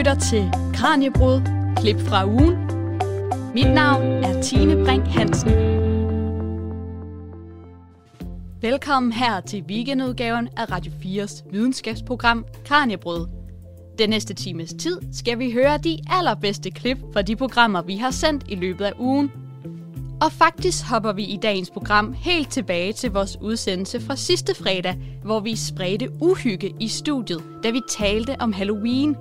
[0.00, 1.40] lytter til Kranjebrud,
[1.76, 2.56] klip fra ugen.
[3.54, 5.50] Mit navn er Tine Brink Hansen.
[8.60, 13.26] Velkommen her til weekendudgaven af Radio 4's videnskabsprogram Kranjebrud.
[13.98, 18.10] Den næste times tid skal vi høre de allerbedste klip fra de programmer, vi har
[18.10, 19.32] sendt i løbet af ugen.
[20.22, 24.96] Og faktisk hopper vi i dagens program helt tilbage til vores udsendelse fra sidste fredag,
[25.24, 29.16] hvor vi spredte uhygge i studiet, da vi talte om Halloween.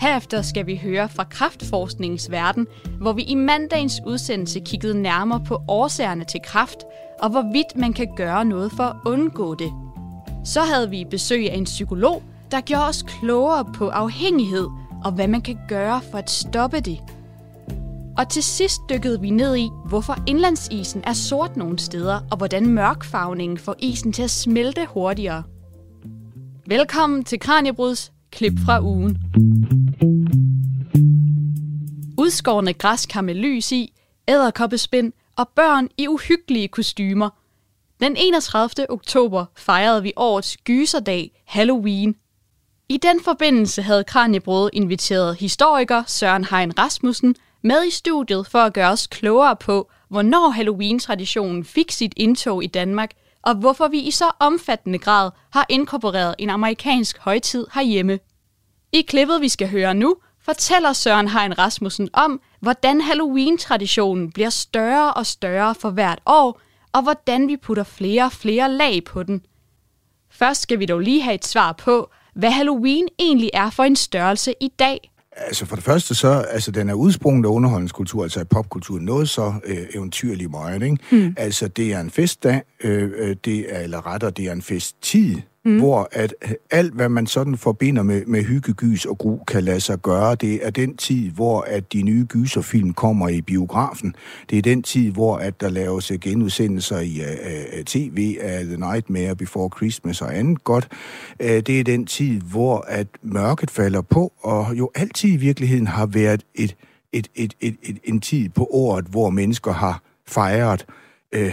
[0.00, 2.66] Herefter skal vi høre fra kraftforskningens verden,
[3.00, 6.78] hvor vi i mandagens udsendelse kiggede nærmere på årsagerne til kraft,
[7.18, 9.72] og hvorvidt man kan gøre noget for at undgå det.
[10.44, 14.68] Så havde vi besøg af en psykolog, der gjorde os klogere på afhængighed
[15.04, 16.98] og hvad man kan gøre for at stoppe det.
[18.18, 22.66] Og til sidst dykkede vi ned i, hvorfor indlandsisen er sort nogle steder, og hvordan
[22.66, 25.42] mørkfarvningen får isen til at smelte hurtigere.
[26.66, 29.18] Velkommen til Kranjebruds klip fra ugen.
[32.18, 33.92] Udskårende græskar med lys i,
[34.28, 37.30] æderkoppespind og børn i uhyggelige kostymer.
[38.00, 38.90] Den 31.
[38.90, 42.14] oktober fejrede vi årets gyserdag, Halloween.
[42.88, 48.72] I den forbindelse havde Kranjebrød inviteret historiker Søren Hein Rasmussen med i studiet for at
[48.72, 53.10] gøre os klogere på, hvornår Halloween-traditionen fik sit indtog i Danmark,
[53.42, 58.18] og hvorfor vi i så omfattende grad har inkorporeret en amerikansk højtid herhjemme.
[58.92, 65.14] I klippet, vi skal høre nu, fortæller Søren Hein Rasmussen om, hvordan Halloween-traditionen bliver større
[65.14, 66.60] og større for hvert år,
[66.92, 69.42] og hvordan vi putter flere og flere lag på den.
[70.30, 73.96] Først skal vi dog lige have et svar på, hvad Halloween egentlig er for en
[73.96, 75.10] størrelse i dag.
[75.40, 79.28] Altså for det første så, altså den er udsprunget af underholdningskultur, altså af popkultur, noget
[79.28, 80.98] så øh, eventyrligt meget, ikke?
[81.12, 81.34] Mm.
[81.36, 85.36] Altså det er en festdag, øh, øh det er, eller retter, det er en festtid,
[85.64, 85.78] mm.
[85.78, 89.64] hvor at øh, alt, hvad man sådan forbinder med, med hygge, gys og gru, kan
[89.64, 90.34] lade sig gøre.
[90.34, 94.14] Det er den tid, hvor at de nye gyserfilm kommer i biografen.
[94.50, 98.36] Det er den tid, hvor at der laves øh, genudsendelser i øh, uh, uh, tv
[98.40, 100.88] af The Nightmare Before Christmas og andet godt.
[101.40, 105.86] Uh, det er den tid, hvor at mørket falder på, og jo altid i virkeligheden
[105.86, 106.76] har været et,
[107.12, 110.86] et, et, et, et, en tid på året, hvor mennesker har fejret
[111.36, 111.52] uh,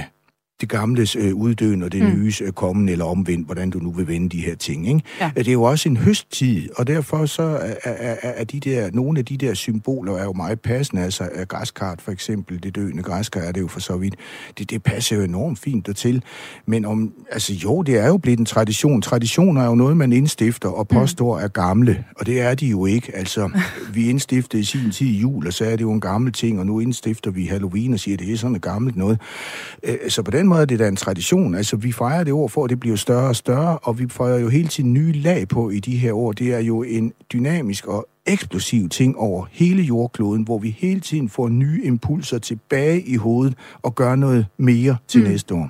[0.62, 2.09] det gamles øh, uddøen og det mm.
[2.09, 4.88] nyes øh, kommen eller omvendt, hvordan du nu vil vende de her ting.
[4.88, 5.01] Ikke?
[5.22, 5.31] Ja.
[5.35, 9.19] Det er jo også en høsttid, og derfor så er, er, er de der, nogle
[9.19, 11.03] af de der symboler er jo meget passende.
[11.03, 14.16] Altså græskart for eksempel, det døende græskar er det jo for så vidt.
[14.57, 16.23] Det, det passer jo enormt fint dertil.
[16.66, 19.01] Men om, altså jo, det er jo blevet en tradition.
[19.01, 20.97] Traditioner er jo noget, man indstifter og mm.
[20.97, 21.44] påstår mm.
[21.44, 23.16] er gamle, og det er de jo ikke.
[23.16, 23.50] Altså,
[23.94, 26.66] vi indstiftede i sin tid jul, og så er det jo en gammel ting, og
[26.66, 29.19] nu indstifter vi Halloween og siger, at det er sådan et gammelt noget.
[29.84, 31.56] Øh, så på den den måde er det da en tradition.
[31.56, 34.40] Altså, vi fejrer det år for, at det bliver større og større, og vi fejrer
[34.40, 36.31] jo hele tiden nye lag på i de her år.
[36.31, 41.30] Det er jo en dynamisk og eksplosiv ting over hele jordkloden, hvor vi hele tiden
[41.30, 45.28] får nye impulser tilbage i hovedet og gør noget mere til mm.
[45.28, 45.69] næste år.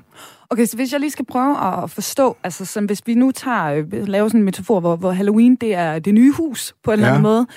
[0.50, 3.74] Okay, så hvis jeg lige skal prøve at forstå, altså som hvis vi nu tager,
[3.74, 7.00] øh, laver sådan en metafor, hvor, hvor Halloween, det er det nye hus på en
[7.00, 7.06] ja.
[7.06, 7.48] eller anden måde.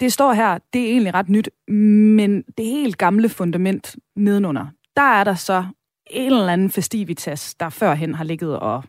[0.00, 4.66] Det står her, det er egentlig ret nyt, men det helt gamle fundament nedenunder,
[4.96, 5.64] der er der så
[6.12, 8.84] en eller anden festivitas, der førhen har ligget og,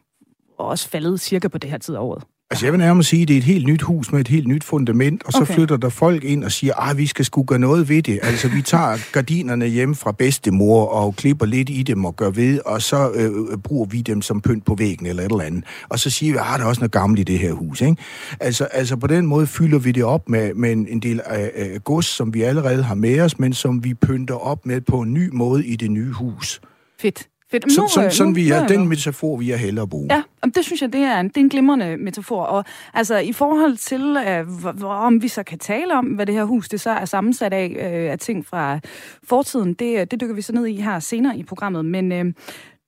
[0.57, 2.23] og også faldet cirka på det her tid af året.
[2.53, 4.47] Altså jeg vil nærmest sige, at det er et helt nyt hus med et helt
[4.47, 5.53] nyt fundament, og så okay.
[5.53, 8.19] flytter der folk ind og siger, at vi skal sgu gøre noget ved det.
[8.23, 12.59] Altså vi tager gardinerne hjem fra bedstemor og klipper lidt i dem og gør ved,
[12.65, 15.63] og så øh, bruger vi dem som pynt på væggen eller et eller andet.
[15.89, 17.81] Og så siger vi, at der er også noget gammelt i det her hus.
[17.81, 17.95] Ikke?
[18.39, 21.51] Altså, altså på den måde fylder vi det op med, med en, en del af
[21.55, 25.01] øh, gods, som vi allerede har med os, men som vi pynter op med på
[25.01, 26.61] en ny måde i det nye hus.
[27.03, 27.29] Fedt.
[27.51, 27.71] Fedt.
[27.71, 30.07] Så, sådan, sådan vi er, den metafor, vi er hellere bruge.
[30.11, 30.23] Ja,
[30.55, 32.43] det synes jeg, det er en, det er en glimrende metafor.
[32.43, 36.43] Og altså, i forhold til, øh, om vi så kan tale om, hvad det her
[36.43, 38.79] hus det så er sammensat af, øh, af ting fra
[39.23, 41.85] fortiden, det, det dykker vi så ned i her senere i programmet.
[41.85, 42.25] Men øh,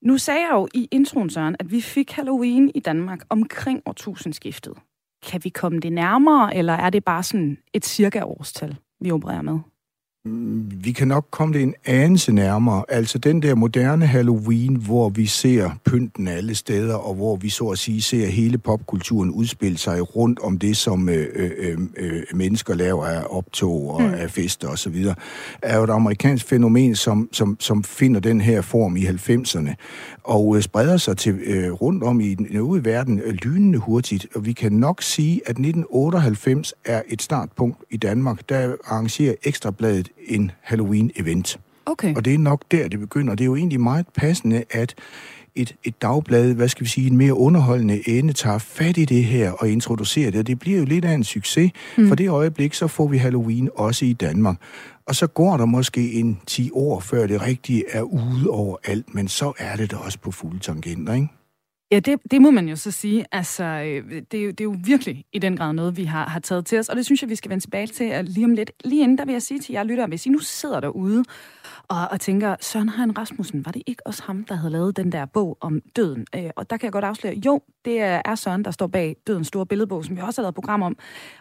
[0.02, 4.74] nu sagde jeg jo i introen, Søren, at vi fik Halloween i Danmark omkring årtusindskiftet.
[5.32, 9.42] Kan vi komme det nærmere, eller er det bare sådan et cirka årstal, vi opererer
[9.42, 9.60] med?
[10.84, 12.84] Vi kan nok komme det en anelse nærmere.
[12.90, 17.66] Altså den der moderne Halloween, hvor vi ser pynten alle steder, og hvor vi så
[17.66, 22.24] at sige ser hele popkulturen udspille sig rundt om det, som øh, øh, øh, øh
[22.34, 24.14] mennesker laver af optog og mm.
[24.14, 25.06] af fester osv.,
[25.62, 29.74] er jo et amerikansk fænomen, som, som, som finder den her form i 90'erne,
[30.26, 34.28] og øh, spreder sig til øh, rundt om i den øvrige verden øh, lynende hurtigt.
[34.36, 40.10] Og vi kan nok sige, at 1998 er et startpunkt i Danmark, der arrangerer Ekstrabladet
[40.28, 41.60] en Halloween-event.
[41.86, 42.16] Okay.
[42.16, 43.36] Og det er nok der, det begynder.
[43.36, 44.96] Det er jo egentlig meget passende, at
[45.56, 49.24] et, et dagblad, hvad skal vi sige, en mere underholdende ende, tager fat i det
[49.26, 50.40] her og introducerer det.
[50.40, 51.72] Og det bliver jo lidt af en succes.
[51.98, 52.08] Mm.
[52.08, 54.58] For det øjeblik, så får vi Halloween også i Danmark.
[55.08, 59.14] Og så går der måske en 10 år, før det rigtige er ude over alt,
[59.14, 61.28] men så er det da også på fulde tangenter, ikke?
[61.92, 63.26] Ja, det, det må man jo så sige.
[63.32, 66.30] Altså, øh, det, er jo, det er jo virkelig i den grad noget, vi har,
[66.30, 68.46] har taget til os, og det synes jeg, vi skal vende tilbage til øh, lige
[68.46, 68.72] om lidt.
[68.84, 71.24] Lige inden, der vil jeg sige til jer lyttere, hvis I nu sidder derude
[71.88, 75.12] og, og tænker, Søren Hein Rasmussen, var det ikke også ham, der havde lavet den
[75.12, 76.28] der bog om døden?
[76.36, 79.48] Øh, og der kan jeg godt afsløre, jo, det er Søren, der står bag Dødens
[79.48, 80.98] Store Billedbog, som vi også har lavet program om.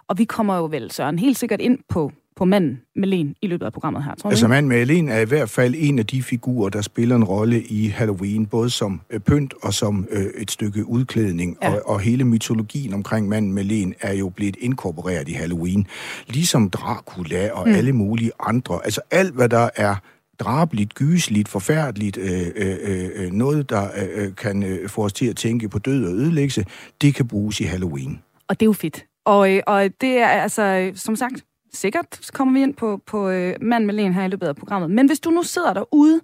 [0.08, 3.66] Og vi kommer jo vel, Søren, helt sikkert ind på på manden Melen i løbet
[3.66, 6.68] af programmet her, tror Altså manden Melen er i hvert fald en af de figurer,
[6.68, 10.88] der spiller en rolle i Halloween, både som øh, pynt og som øh, et stykke
[10.88, 11.56] udklædning.
[11.62, 11.74] Ja.
[11.74, 15.86] Og, og hele mytologien omkring manden Melen er jo blevet inkorporeret i Halloween.
[16.26, 17.74] Ligesom Dracula og mm.
[17.74, 18.80] alle mulige andre.
[18.84, 19.94] Altså alt, hvad der er
[20.38, 25.26] drabeligt, gyseligt, forfærdeligt, øh, øh, øh, øh noget, der øh, kan øh, få os til
[25.26, 26.64] at tænke på død og ødelæggelse,
[27.02, 28.22] det kan bruges i Halloween.
[28.48, 29.04] Og det er jo fedt.
[29.24, 31.44] Og, øh, og det er altså, som sagt,
[31.74, 34.90] sikkert kommer vi ind på, på øh, mand med len her i løbet af programmet.
[34.90, 36.20] Men hvis du nu sidder derude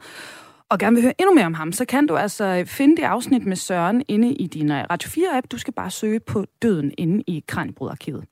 [0.69, 3.47] og gerne vil høre endnu mere om ham, så kan du altså finde det afsnit
[3.47, 5.47] med Søren inde i din øh, Radio 4-app.
[5.53, 8.25] Du skal bare søge på Døden inde i Kranjebrudarkivet.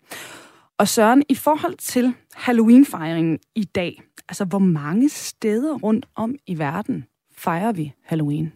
[0.79, 6.59] Og Søren, i forhold til Halloween-fejringen i dag, altså hvor mange steder rundt om i
[6.59, 7.05] verden
[7.37, 8.53] fejrer vi Halloween?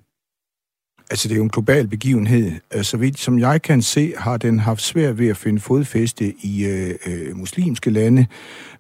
[1.12, 2.52] Altså, det er jo en global begivenhed.
[2.74, 6.34] Øh, så vidt som jeg kan se, har den haft svært ved at finde fodfæste
[6.42, 8.26] i øh, øh, muslimske lande,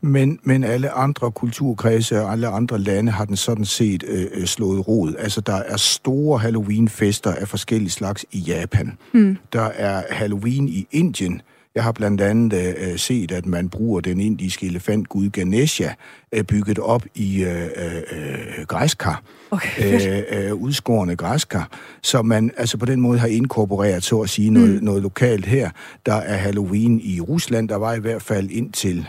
[0.00, 4.46] men, men alle andre kulturkredse og alle andre lande har den sådan set øh, øh,
[4.46, 5.14] slået rod.
[5.18, 8.98] Altså, der er store Halloween-fester af forskellige slags i Japan.
[9.14, 9.36] Mm.
[9.52, 11.42] Der er Halloween i Indien,
[11.74, 15.88] jeg har blandt andet øh, set, at man bruger den indiske elefantgud Ganesha
[16.32, 17.66] øh, bygget op i øh,
[18.12, 19.22] øh, græskar.
[19.50, 20.22] Okay.
[20.30, 21.70] Øh, øh, udskårende græskar.
[22.02, 24.84] Så man altså på den måde har inkorporeret, så at sige, noget, mm.
[24.84, 25.70] noget lokalt her.
[26.06, 29.06] Der er Halloween i Rusland, der var i hvert fald indtil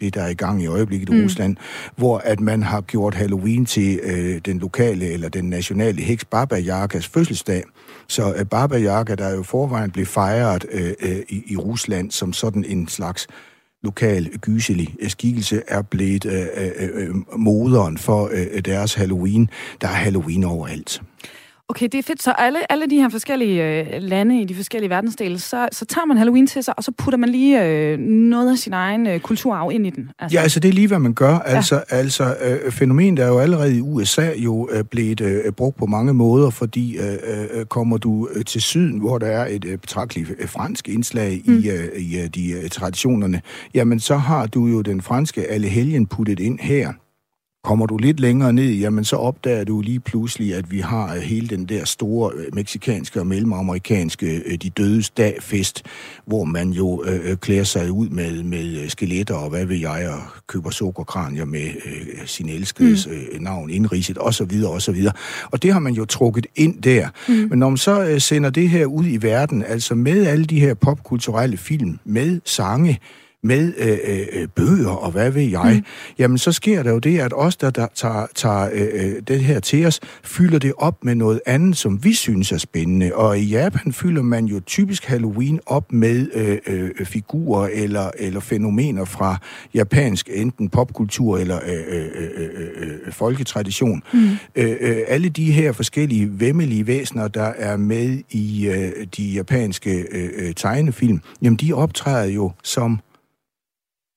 [0.00, 1.22] det, der er i gang i øjeblikket i mm.
[1.22, 1.56] Rusland,
[1.96, 6.60] hvor at man har gjort Halloween til øh, den lokale eller den nationale heks Baba
[6.60, 7.62] Yagas fødselsdag.
[8.08, 12.32] Så øh, Baba Yaga, der jo forvejen blev fejret øh, øh, i, i Rusland som
[12.32, 13.26] sådan en slags
[13.82, 19.50] lokal gyselig skikkelse, er blevet øh, øh, øh, moderen for øh, deres Halloween.
[19.80, 21.02] Der er Halloween overalt.
[21.68, 22.22] Okay, det er fedt.
[22.22, 26.04] Så alle, alle de her forskellige øh, lande i de forskellige verdensdele, så, så tager
[26.06, 29.20] man Halloween til sig, og så putter man lige øh, noget af sin egen øh,
[29.20, 30.10] kulturarv ind i den.
[30.18, 30.38] Altså.
[30.38, 31.38] Ja, altså det er lige, hvad man gør.
[31.38, 31.96] Altså, ja.
[31.96, 36.14] altså øh, fænomenet er jo allerede i USA jo øh, blevet øh, brugt på mange
[36.14, 40.30] måder, fordi øh, øh, kommer du øh, til syden, hvor der er et øh, betragteligt
[40.38, 41.58] øh, fransk indslag mm.
[41.58, 43.40] i, øh, i øh, de øh, traditionerne,
[43.74, 46.92] jamen så har du jo den franske Allehelgen puttet ind her.
[47.66, 51.20] Kommer du lidt længere ned, jamen så opdager du lige pludselig, at vi har øh,
[51.20, 55.82] hele den der store øh, meksikanske og mellemamerikanske øh, De Dødes Dag-fest,
[56.26, 60.20] hvor man jo øh, klæder sig ud med, med skeletter og hvad ved jeg, og
[60.46, 64.62] køber sukkerkranier med øh, sin elskedes øh, navn indridset osv.
[64.66, 65.06] osv.
[65.50, 67.08] Og det har man jo trukket ind der.
[67.28, 67.34] Mm.
[67.34, 70.60] Men når man så øh, sender det her ud i verden, altså med alle de
[70.60, 72.98] her popkulturelle film, med sange,
[73.46, 75.84] med øh, øh, øh, bøger og hvad ved jeg, mm.
[76.18, 79.40] jamen så sker der jo det, at os, der, der tager, tager øh, øh, det
[79.40, 83.14] her til os, fylder det op med noget andet, som vi synes er spændende.
[83.14, 88.40] Og i Japan fylder man jo typisk Halloween op med øh, øh, figurer eller, eller
[88.40, 89.36] fænomener fra
[89.74, 94.02] japansk, enten popkultur eller øh, øh, øh, øh, øh folketradition.
[94.12, 94.30] Mm.
[94.56, 100.06] Øh, øh, alle de her forskellige vemmelige væsener, der er med i øh, de japanske
[100.10, 103.00] øh, tegnefilm, jamen de optræder jo som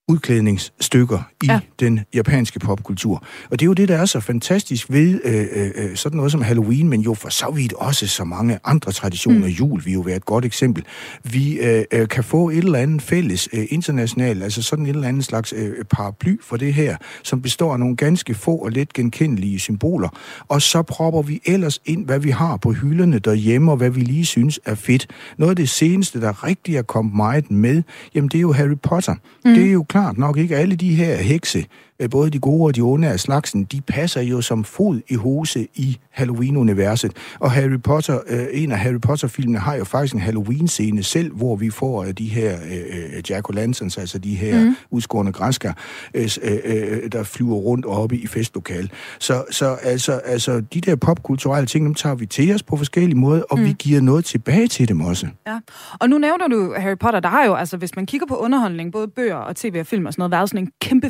[0.09, 1.59] udklædningsstykker i ja.
[1.79, 3.23] den japanske popkultur.
[3.51, 6.31] Og det er jo det, der er så fantastisk ved øh, øh, øh, sådan noget
[6.31, 9.47] som Halloween, men jo for så vidt også så mange andre traditioner.
[9.47, 9.53] Mm.
[9.53, 10.85] Jul vil jo være et godt eksempel.
[11.23, 15.07] Vi øh, øh, kan få et eller andet fælles øh, internationalt, altså sådan et eller
[15.07, 18.93] andet slags øh, paraply for det her, som består af nogle ganske få og let
[18.93, 20.09] genkendelige symboler.
[20.47, 24.01] Og så propper vi ellers ind, hvad vi har på hylderne derhjemme, og hvad vi
[24.01, 25.07] lige synes er fedt.
[25.37, 27.83] Noget af det seneste, der rigtig er kommet meget med,
[28.15, 29.15] jamen det er jo Harry Potter.
[29.45, 29.53] Mm.
[29.53, 31.65] Det er jo klart klart nok ikke alle de her hekse,
[32.07, 35.67] både de gode og de onde af slagsen, de passer jo som fod i hose
[35.75, 37.11] i Halloween-universet.
[37.39, 41.55] Og Harry Potter, øh, en af Harry Potter-filmene har jo faktisk en Halloween-scene selv, hvor
[41.55, 44.75] vi får øh, de her øh, jack-o'-lanterns, altså de her mm.
[44.89, 45.73] udskårende græsker,
[46.13, 48.91] øh, øh, der flyver rundt oppe i festlokal.
[49.19, 53.17] Så, så altså, altså, de der popkulturelle ting, dem tager vi til os på forskellige
[53.17, 53.65] måder, og mm.
[53.65, 55.27] vi giver noget tilbage til dem også.
[55.47, 55.59] Ja,
[55.99, 58.91] og nu nævner du Harry Potter, der har jo, altså hvis man kigger på underholdning,
[58.91, 61.09] både bøger og tv film og sådan noget, været sådan en kæmpe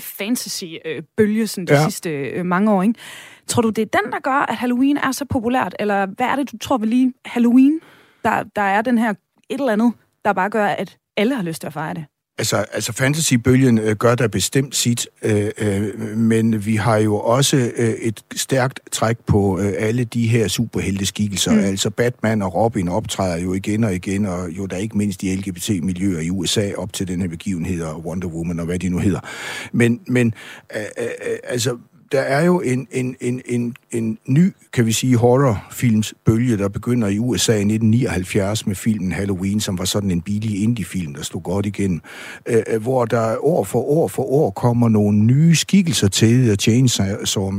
[0.86, 1.84] fantasy-bølge sådan de ja.
[1.84, 3.00] sidste øh, mange år, ikke?
[3.48, 5.76] Tror du, det er den, der gør, at Halloween er så populært?
[5.80, 7.80] Eller hvad er det, du tror ved lige Halloween,
[8.24, 9.10] der, der er den her
[9.50, 9.94] et eller andet,
[10.26, 12.06] der bare gør, at alle har lyst til at fejre det?
[12.40, 17.72] Altså, altså fantasybølgen øh, gør der bestemt sit, øh, øh, men vi har jo også
[17.78, 21.52] øh, et stærkt træk på øh, alle de her superhelteskikkelser.
[21.52, 21.60] Mm.
[21.60, 25.36] Altså Batman og Robin optræder jo igen og igen, og jo der ikke mindst de
[25.36, 28.98] LGBT-miljøer i USA op til den her begivenhed, og Wonder Woman og hvad de nu
[28.98, 29.20] hedder.
[29.72, 30.34] Men, men
[30.76, 31.78] øh, øh, altså
[32.12, 36.68] der er jo en, en, en, en, en ny, kan vi sige, horrorfilms bølge, der
[36.70, 41.24] begynder i USA i 1979 med filmen Halloween, som var sådan en billig indie-film, der
[41.24, 42.02] stod godt igen,
[42.46, 47.50] øh, øh, hvor der år for år for år kommer nogle nye skikkelser til, Chainsaw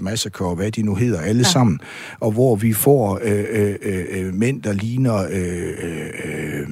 [0.00, 1.48] Massacre og hvad de nu hedder, alle ja.
[1.48, 1.80] sammen,
[2.20, 5.26] og hvor vi får øh, øh, øh, øh mænd, der ligner...
[5.30, 5.72] Øh,
[6.24, 6.68] øh,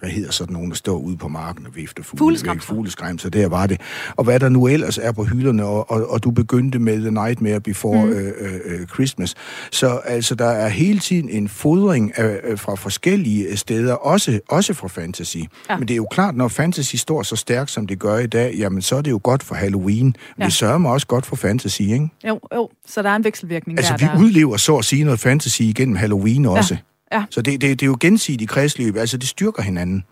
[0.00, 2.60] hvad hedder sådan nogen, der står ude på marken og vifter fugle, fugleskræm.
[2.60, 3.80] fugleskræm, så der var det.
[4.16, 7.10] Og hvad der nu ellers er på hylderne, og, og, og du begyndte med The
[7.10, 8.12] Nightmare Before mm.
[8.12, 9.34] øh, øh, Christmas.
[9.70, 14.74] Så altså, der er hele tiden en fodring af, øh, fra forskellige steder, også, også
[14.74, 15.36] fra fantasy.
[15.36, 15.76] Ja.
[15.78, 18.54] Men det er jo klart, når fantasy står så stærkt, som det gør i dag,
[18.54, 20.16] jamen så er det jo godt for Halloween.
[20.38, 20.44] Ja.
[20.44, 22.08] det sørger mig også godt for fantasy, ikke?
[22.28, 23.94] Jo, jo, så der er en vekselvirkning altså, der.
[23.94, 24.24] Altså, vi der...
[24.24, 26.76] udlever så at sige noget fantasy igennem Halloween også.
[27.12, 27.24] Ja.
[27.30, 30.04] Så det, det, det er jo gensidigt kredsløb, altså det styrker hinanden.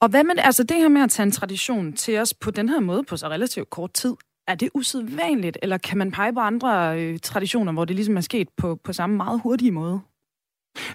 [0.00, 2.68] Og hvad med altså det her med at tage en tradition til os på den
[2.68, 4.14] her måde på så relativt kort tid,
[4.48, 8.20] er det usædvanligt, eller kan man pege på andre øh, traditioner, hvor det ligesom er
[8.20, 10.00] sket på, på samme meget hurtige måde?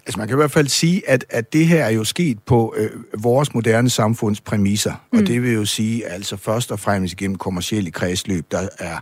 [0.06, 2.74] Altså man kan i hvert fald sige, at, at det her er jo sket på
[2.76, 2.90] øh,
[3.22, 4.92] vores moderne samfunds præmisser.
[5.12, 5.18] Mm.
[5.18, 8.98] Og det vil jo sige, altså først og fremmest gennem kommersielle kredsløb, der er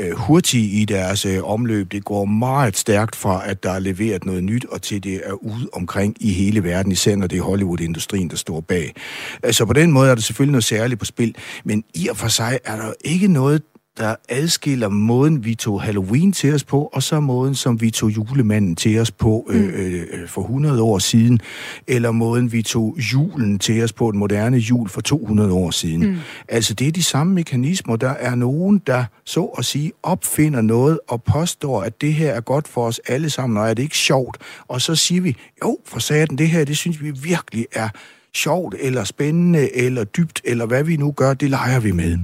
[0.00, 1.92] øh, hurtige i deres øh, omløb.
[1.92, 5.32] Det går meget stærkt fra, at der er leveret noget nyt, og til det er
[5.32, 8.94] ude omkring i hele verden, især når det er Hollywood-industrien, der står bag.
[9.42, 12.28] Altså på den måde er der selvfølgelig noget særligt på spil, men i og for
[12.28, 13.62] sig er der ikke noget,
[13.98, 18.10] der adskiller måden, vi tog Halloween til os på, og så måden, som vi tog
[18.10, 19.70] julemanden til os på øh, mm.
[19.70, 21.40] øh, for 100 år siden,
[21.86, 26.10] eller måden, vi tog julen til os på, den moderne jul for 200 år siden.
[26.10, 26.16] Mm.
[26.48, 27.96] Altså, det er de samme mekanismer.
[27.96, 32.40] Der er nogen, der så at sige opfinder noget og påstår, at det her er
[32.40, 34.38] godt for os alle sammen, og er det ikke sjovt?
[34.68, 37.88] Og så siger vi, jo, for satan, det her, det synes vi virkelig er
[38.34, 42.18] sjovt, eller spændende, eller dybt, eller hvad vi nu gør, det leger vi med.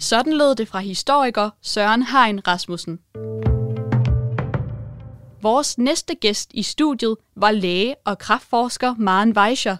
[0.00, 2.98] Sådan lød det fra historiker Søren Hein Rasmussen.
[5.42, 9.76] Vores næste gæst i studiet var læge og kraftforsker Maren Weischer.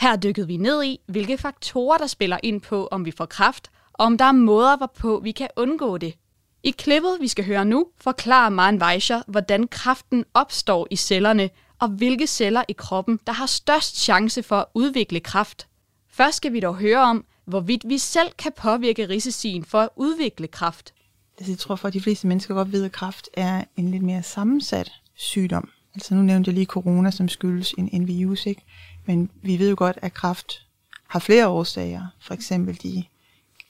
[0.00, 3.70] Her dykkede vi ned i, hvilke faktorer, der spiller ind på, om vi får kraft,
[3.92, 6.14] og om der er måder, hvorpå vi kan undgå det.
[6.62, 11.88] I klippet, vi skal høre nu, forklarer Maren Weischer, hvordan kraften opstår i cellerne, og
[11.88, 15.69] hvilke celler i kroppen, der har størst chance for at udvikle kraft.
[16.10, 20.46] Først skal vi dog høre om, hvorvidt vi selv kan påvirke risicien for at udvikle
[20.46, 20.94] kræft.
[21.38, 24.02] Altså, jeg tror for, at de fleste mennesker godt ved, at kræft er en lidt
[24.02, 25.70] mere sammensat sygdom.
[25.94, 28.62] Altså nu nævnte jeg lige corona, som skyldes en, en virus, ikke?
[29.06, 30.66] Men vi ved jo godt, at kræft
[31.08, 32.06] har flere årsager.
[32.20, 33.04] For eksempel de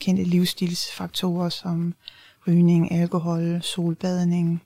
[0.01, 1.95] kendte livsstilsfaktorer som
[2.49, 4.63] rygning, alkohol, solbadning.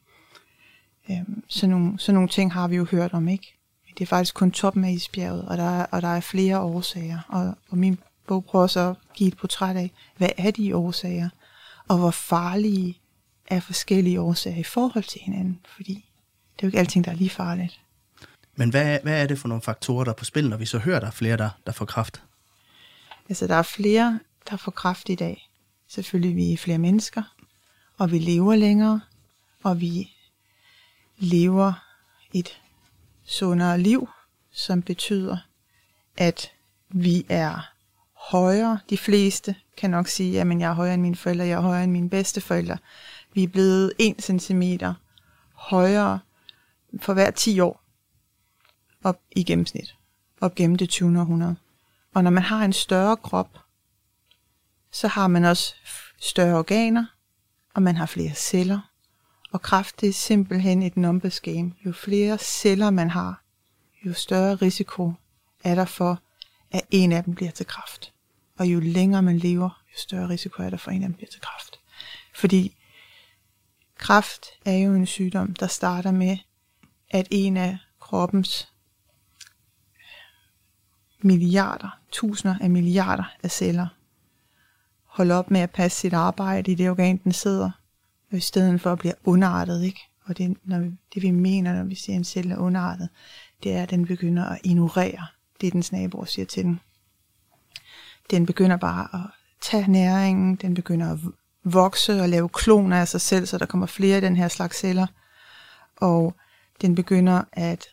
[1.10, 3.58] Øhm, sådan, nogle, sådan nogle ting har vi jo hørt om, ikke?
[3.98, 7.18] Det er faktisk kun toppen af isbjerget, og der er, og der er flere årsager.
[7.28, 11.28] Og, og min bog prøver så at give et portræt af, hvad er de årsager,
[11.88, 12.98] og hvor farlige
[13.46, 15.94] er forskellige årsager i forhold til hinanden, fordi
[16.56, 17.80] det er jo ikke alting, der er lige farligt.
[18.56, 20.78] Men hvad, hvad er det for nogle faktorer, der er på spil, når vi så
[20.78, 22.22] hører, der er flere, der, der får kraft?
[23.28, 24.20] Altså, der er flere,
[24.50, 25.48] der får kraft i dag.
[25.88, 27.22] Selvfølgelig, vi er flere mennesker,
[27.98, 29.00] og vi lever længere,
[29.62, 30.10] og vi
[31.18, 31.72] lever
[32.32, 32.60] et
[33.24, 34.08] sundere liv,
[34.52, 35.36] som betyder,
[36.16, 36.52] at
[36.88, 37.70] vi er
[38.12, 38.78] højere.
[38.90, 41.84] De fleste kan nok sige, at jeg er højere end mine forældre, jeg er højere
[41.84, 42.78] end mine bedsteforældre.
[43.34, 44.62] Vi er blevet 1 cm
[45.52, 46.20] højere
[47.00, 47.80] for hver 10 år
[49.04, 49.94] op i gennemsnit,
[50.40, 51.20] op gennem det 20.
[51.20, 51.56] århundrede.
[52.14, 53.58] Og når man har en større krop,
[54.90, 55.74] så har man også
[56.20, 57.04] større organer,
[57.74, 58.90] og man har flere celler.
[59.54, 61.72] Og kraft det er simpelthen et numbers game.
[61.86, 63.42] Jo flere celler man har,
[64.06, 65.12] jo større risiko
[65.64, 66.22] er der for,
[66.70, 68.12] at en af dem bliver til kræft.
[68.58, 71.16] Og jo længere man lever, jo større risiko er der for, at en af dem
[71.16, 71.80] bliver til kræft.
[72.34, 72.76] Fordi
[73.98, 76.36] kræft er jo en sygdom, der starter med,
[77.10, 78.68] at en af kroppens
[81.18, 83.88] milliarder, tusinder af milliarder af celler
[85.04, 87.70] holder op med at passe sit arbejde i det organ, den sidder,
[88.36, 90.00] i stedet for at blive underartet, ikke?
[90.24, 93.08] Og det, når vi, det vi mener, når vi siger, at en celle er underartet,
[93.62, 95.26] det er, at den begynder at ignorere
[95.60, 96.80] det dens naboer siger til den.
[98.30, 101.18] Den begynder bare at tage næringen, den begynder at
[101.64, 104.78] vokse og lave kloner af sig selv, så der kommer flere af den her slags
[104.78, 105.06] celler.
[105.96, 106.34] Og
[106.80, 107.86] den begynder at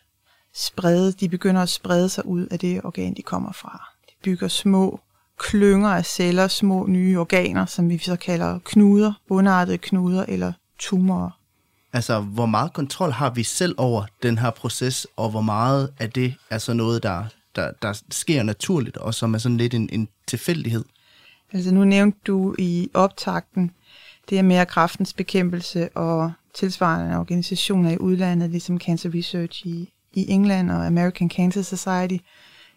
[0.54, 3.90] sprede, de begynder at sprede sig ud af det organ, de kommer fra.
[4.08, 5.00] De bygger små
[5.42, 11.30] klynger af celler, små nye organer, som vi så kalder knuder, bundartede knuder eller tumorer.
[11.92, 16.10] Altså, hvor meget kontrol har vi selv over den her proces, og hvor meget af
[16.10, 17.24] det er så noget, der,
[17.56, 20.84] der, der sker naturligt, og som er sådan lidt en, en tilfældighed?
[21.52, 23.70] Altså, nu nævnte du i optakten,
[24.30, 30.30] det er mere kraftens bekæmpelse og tilsvarende organisationer i udlandet, ligesom Cancer Research i, i
[30.30, 32.24] England og American Cancer Society,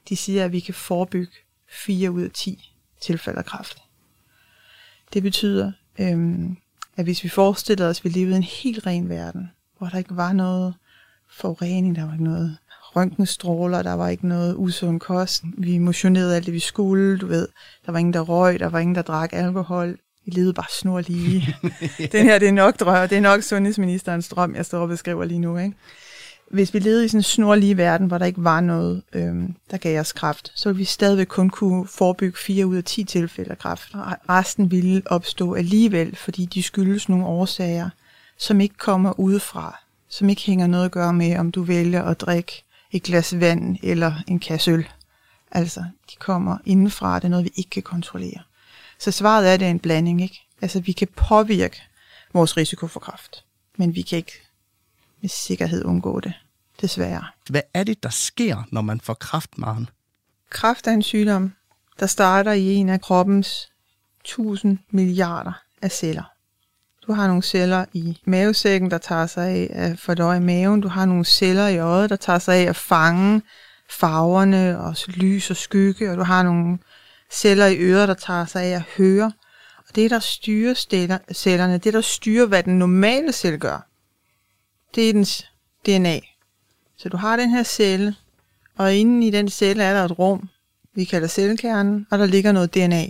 [0.09, 1.31] de siger, at vi kan forebygge
[1.69, 3.77] 4 ud af 10 tilfælde af kræft.
[5.13, 6.57] Det betyder, øhm,
[6.97, 9.97] at hvis vi forestiller os, at vi levede i en helt ren verden, hvor der
[9.97, 10.73] ikke var noget
[11.29, 12.57] forurening, der var ikke noget
[12.95, 17.47] røntgenstråler, der var ikke noget usund kost, vi motionerede alt det, vi skulle, du ved,
[17.85, 21.01] der var ingen, der røg, der var ingen, der drak alkohol, vi levede bare snor
[21.01, 21.55] lige.
[22.11, 25.25] Den her, det er nok drøm, det er nok sundhedsministerens drøm, jeg står og beskriver
[25.25, 25.75] lige nu, ikke?
[26.51, 29.77] Hvis vi levede i sådan en snorlige verden, hvor der ikke var noget, øhm, der
[29.77, 33.51] gav os kræft, så ville vi stadigvæk kun kunne forebygge 4 ud af 10 tilfælde
[33.51, 33.91] af kræft.
[34.29, 37.89] Resten ville opstå alligevel, fordi de skyldes nogle årsager,
[38.37, 42.21] som ikke kommer udefra, som ikke hænger noget at gøre med, om du vælger at
[42.21, 44.87] drikke et glas vand eller en kasse øl.
[45.51, 48.41] Altså, de kommer indenfra, det er noget, vi ikke kan kontrollere.
[48.99, 50.41] Så svaret er, at det er en blanding, ikke?
[50.61, 51.81] Altså, vi kan påvirke
[52.33, 53.43] vores risiko for kræft,
[53.77, 54.44] men vi kan ikke
[55.25, 56.33] med sikkerhed undgå det,
[56.81, 57.25] desværre.
[57.49, 59.89] Hvad er det, der sker, når man får kræft, Maren?
[60.49, 61.53] Kræft er en sygdom,
[61.99, 63.71] der starter i en af kroppens
[64.21, 66.23] 1000 milliarder af celler.
[67.07, 70.81] Du har nogle celler i mavesækken, der tager sig af at fordøje maven.
[70.81, 73.41] Du har nogle celler i øjet, der tager sig af at fange
[73.89, 76.11] farverne og lys og skygge.
[76.11, 76.77] Og du har nogle
[77.31, 79.31] celler i øret, der tager sig af at høre.
[79.77, 80.73] Og det, der styrer
[81.33, 83.94] cellerne, det, der styrer, hvad den normale celle gør,
[84.95, 85.47] det er dens
[85.85, 86.19] DNA.
[86.97, 88.15] Så du har den her celle,
[88.75, 90.49] og inde i den celle er der et rum,
[90.93, 93.05] vi kalder cellekernen, og der ligger noget DNA.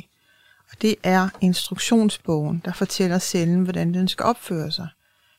[0.72, 4.88] Og det er instruktionsbogen, der fortæller cellen, hvordan den skal opføre sig.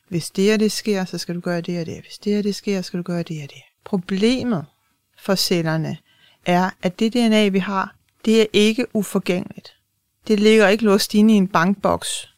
[0.08, 2.00] Hvis det og det sker, så skal du gøre det og det.
[2.00, 3.62] Hvis det og det sker, så skal du gøre det og det.
[3.84, 4.64] Problemet
[5.18, 5.96] for cellerne
[6.46, 9.76] er, at det DNA, vi har, det er ikke uforgængeligt.
[10.28, 12.35] Det ligger ikke låst inde i en bankboks,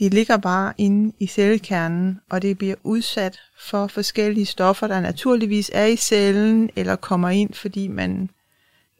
[0.00, 5.70] de ligger bare inde i cellekernen, og det bliver udsat for forskellige stoffer, der naturligvis
[5.74, 8.30] er i cellen, eller kommer ind, fordi man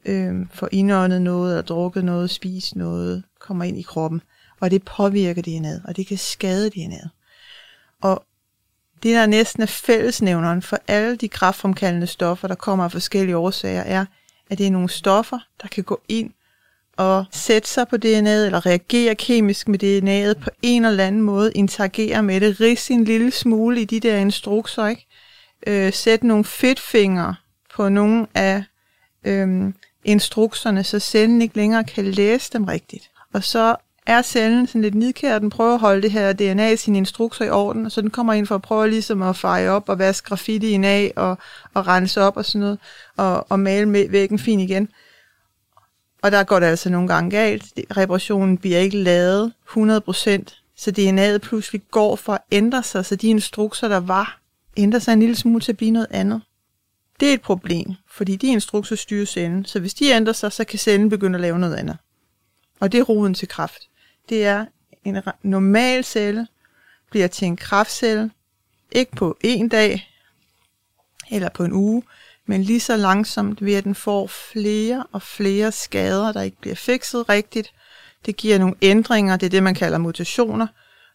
[0.05, 4.23] øh, får indåndet noget, eller drukket noget, spist noget, kommer ind i kroppen.
[4.61, 7.09] Og det påvirker DNA'et, og det kan skade DNA'et.
[8.01, 8.25] Og
[9.03, 13.83] det, der næsten er fællesnævneren for alle de kraftfremkaldende stoffer, der kommer af forskellige årsager,
[13.83, 14.05] er,
[14.51, 16.31] at det er nogle stoffer, der kan gå ind
[17.01, 21.53] at sætte sig på DNA'et, eller reagere kemisk med DNA'et på en eller anden måde,
[21.53, 25.07] interagere med det, ridse en lille smule i de der instrukser, ikke?
[25.67, 27.35] Øh, sætte nogle fedtfingre
[27.75, 28.65] på nogle af
[29.25, 29.73] øh,
[30.05, 33.11] instrukserne, så cellen ikke længere kan læse dem rigtigt.
[33.33, 36.77] Og så er cellen sådan lidt nidkær, den prøver at holde det her DNA i
[36.77, 39.69] sine instrukser i orden, og så den kommer ind for at prøve ligesom at feje
[39.69, 41.39] op og vaske graffitien af og,
[41.75, 42.79] og rense op og sådan noget,
[43.17, 44.89] og, og male med væggen fin igen.
[46.23, 47.65] Og der går det altså nogle gange galt.
[47.97, 49.75] Reparationen bliver ikke lavet 100%,
[50.77, 54.41] så DNA'et pludselig går for at ændre sig, så de instrukser, der var,
[54.77, 56.43] ændrer sig en lille smule til at blive noget andet.
[57.21, 60.65] Det er et problem, fordi de instrukser styrer cellen, så hvis de ændrer sig, så
[60.65, 61.97] kan cellen begynde at lave noget andet.
[62.81, 63.89] Og det er roden til kræft.
[64.29, 64.67] Det er
[65.05, 66.47] en normal celle,
[67.11, 68.31] bliver til en kraftcelle,
[68.93, 70.11] ikke på en dag
[71.31, 72.03] eller på en uge,
[72.47, 76.77] men lige så langsomt ved at den får flere og flere skader, der ikke bliver
[76.77, 77.73] fikset rigtigt.
[78.27, 80.67] Det giver nogle ændringer, det er det, man kalder mutationer.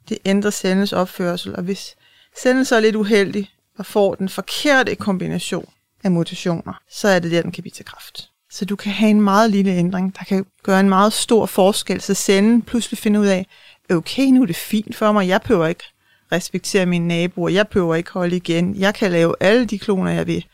[0.10, 1.96] Det ændrer cellens opførsel, og hvis
[2.42, 5.70] cellen så er lidt uheldig og får den forkerte kombination
[6.04, 8.30] af mutationer, så er det der, den kan blive til kræft.
[8.52, 12.02] Så du kan have en meget lille ændring, der kan gøre en meget stor forskel,
[12.02, 13.48] så cellen pludselig finder ud af,
[13.90, 15.84] okay, nu er det fint for mig, jeg behøver ikke
[16.32, 20.28] respektere mine naboer, jeg behøver ikke holde igen, jeg kan lave alle de kloner, jeg
[20.28, 20.46] vil.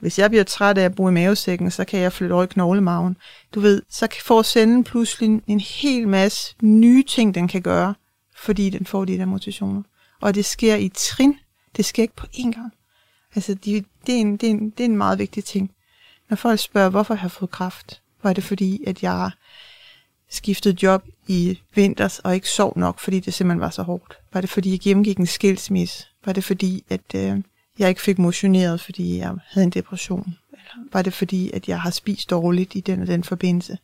[0.00, 2.46] Hvis jeg bliver træt af at bo i mavesækken, så kan jeg flytte over i
[2.46, 3.16] knoglemagen.
[3.54, 7.94] Du ved, så får cellen pludselig en hel masse nye ting, den kan gøre,
[8.36, 9.82] fordi den får de der mutationer.
[10.20, 11.34] Og det sker i trin.
[11.76, 12.72] Det sker ikke på én gang.
[13.34, 15.70] Altså, det, det, er en, det, er en, det er en meget vigtig ting.
[16.30, 19.30] Når folk spørger, hvorfor jeg har fået kraft, var det fordi, at jeg
[20.30, 24.18] skiftede job i vinters og ikke sov nok, fordi det simpelthen var så hårdt?
[24.32, 26.06] Var det fordi, jeg gennemgik en skilsmisse?
[26.24, 27.38] Var det fordi, at øh,
[27.78, 30.36] jeg ikke fik motioneret, fordi jeg havde en depression.
[30.52, 33.78] Eller var det fordi, at jeg har spist dårligt i den og den forbindelse?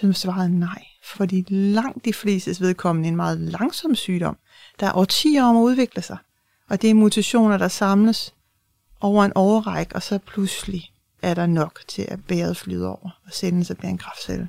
[0.00, 4.36] Så svarede nej, fordi langt de fleste vedkommende en meget langsom sygdom,
[4.80, 6.16] der er årtier om at udvikle sig.
[6.68, 8.34] Og det er mutationer, der samles
[9.00, 13.32] over en overræk, og så pludselig er der nok til, at bæret flyder over, og
[13.32, 14.48] cellen så bliver en kraftcelle.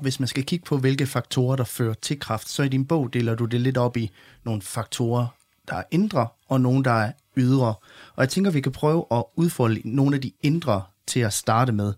[0.00, 3.12] Hvis man skal kigge på, hvilke faktorer, der fører til kræft, så i din bog
[3.12, 4.10] deler du det lidt op i
[4.44, 5.26] nogle faktorer,
[5.68, 7.74] der er indre, og nogle, der er ydre.
[8.14, 11.72] Og jeg tænker, vi kan prøve at udfolde nogle af de indre til at starte
[11.72, 11.94] med.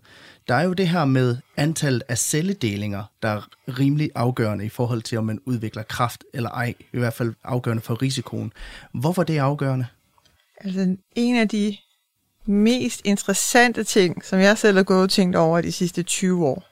[0.47, 5.01] Der er jo det her med antallet af celledelinger, der er rimelig afgørende i forhold
[5.01, 6.73] til, om man udvikler kraft eller ej.
[6.93, 8.53] I hvert fald afgørende for risikoen.
[8.93, 9.85] Hvorfor det er afgørende?
[10.57, 11.77] Altså, en af de
[12.45, 16.63] mest interessante ting, som jeg selv har gået og tænkt over de sidste 20 år,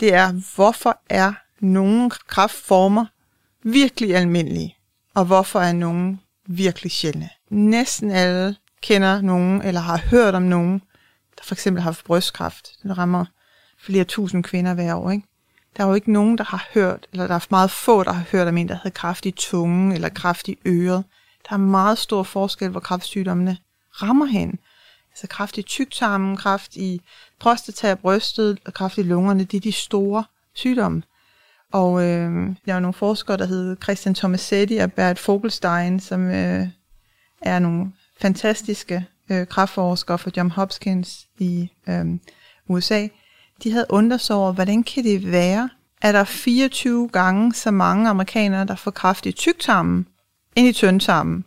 [0.00, 3.06] det er, hvorfor er nogle kraftformer
[3.62, 4.76] virkelig almindelige,
[5.14, 7.28] og hvorfor er nogle virkelig sjældne.
[7.50, 10.82] Næsten alle kender nogen, eller har hørt om nogen,
[11.38, 12.70] der for eksempel har haft brystkræft.
[12.82, 13.24] Den rammer
[13.78, 15.26] flere tusind kvinder hver år, ikke?
[15.76, 18.24] Der er jo ikke nogen, der har hørt, eller der er meget få, der har
[18.32, 21.04] hørt om en, der havde kræft i tungen eller kræft i øret.
[21.48, 23.56] Der er meget stor forskel, hvor kræftsygdommene
[24.02, 24.58] rammer hen.
[25.10, 27.00] Altså kræft i tyktarmen, kræft i
[27.40, 31.02] prostata og brystet og kræft i lungerne, det er de store sygdomme.
[31.72, 36.66] Og øh, der er nogle forskere, der hedder Christian Tomasetti og Bert Fogelstein, som øh,
[37.42, 42.04] er nogle fantastiske øh, kraftforskere fra John Hopkins i øh,
[42.68, 43.08] USA.
[43.62, 45.68] De havde undret sig over, hvordan kan det være,
[46.02, 50.06] at der er 24 gange så mange amerikanere, der får kræft i tyktarmen,
[50.56, 51.44] end i tyndtarmen.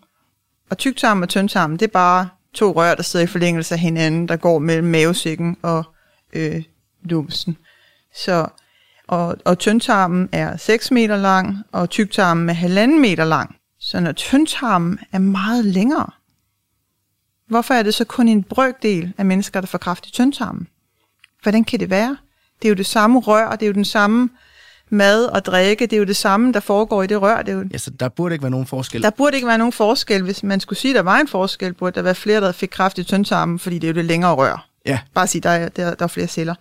[0.70, 4.28] Og tyktarmen og tyndtarmen, det er bare to rør, der sidder i forlængelse af hinanden,
[4.28, 5.84] der går mellem mavesækken og
[6.34, 6.64] øh,
[7.04, 7.58] lumsen.
[8.16, 8.48] Så,
[9.08, 13.56] og, og tyndtarmen er 6 meter lang, og tyktarmen er halvanden meter lang.
[13.92, 16.10] Så når tyndtarmen er meget længere,
[17.48, 20.68] hvorfor er det så kun en brøkdel af mennesker, der får kræft i tyndtarmen?
[21.42, 22.18] Hvordan kan det være?
[22.62, 24.30] Det er jo det samme rør, det er jo den samme
[24.90, 27.42] mad og drikke, det er jo det samme, der foregår i det rør.
[27.42, 27.66] Det er jo...
[27.74, 29.04] Ja, så der burde ikke være nogen forskel.
[29.04, 30.24] Der burde ikke være nogen forskel.
[30.24, 32.70] Hvis man skulle sige, at der var en forskel, burde der være flere, der fik
[32.70, 34.68] kræft i tyndtarmen, fordi det er jo det længere rør.
[34.86, 35.00] Ja.
[35.14, 36.56] Bare sige, der er, der, der er flere celler.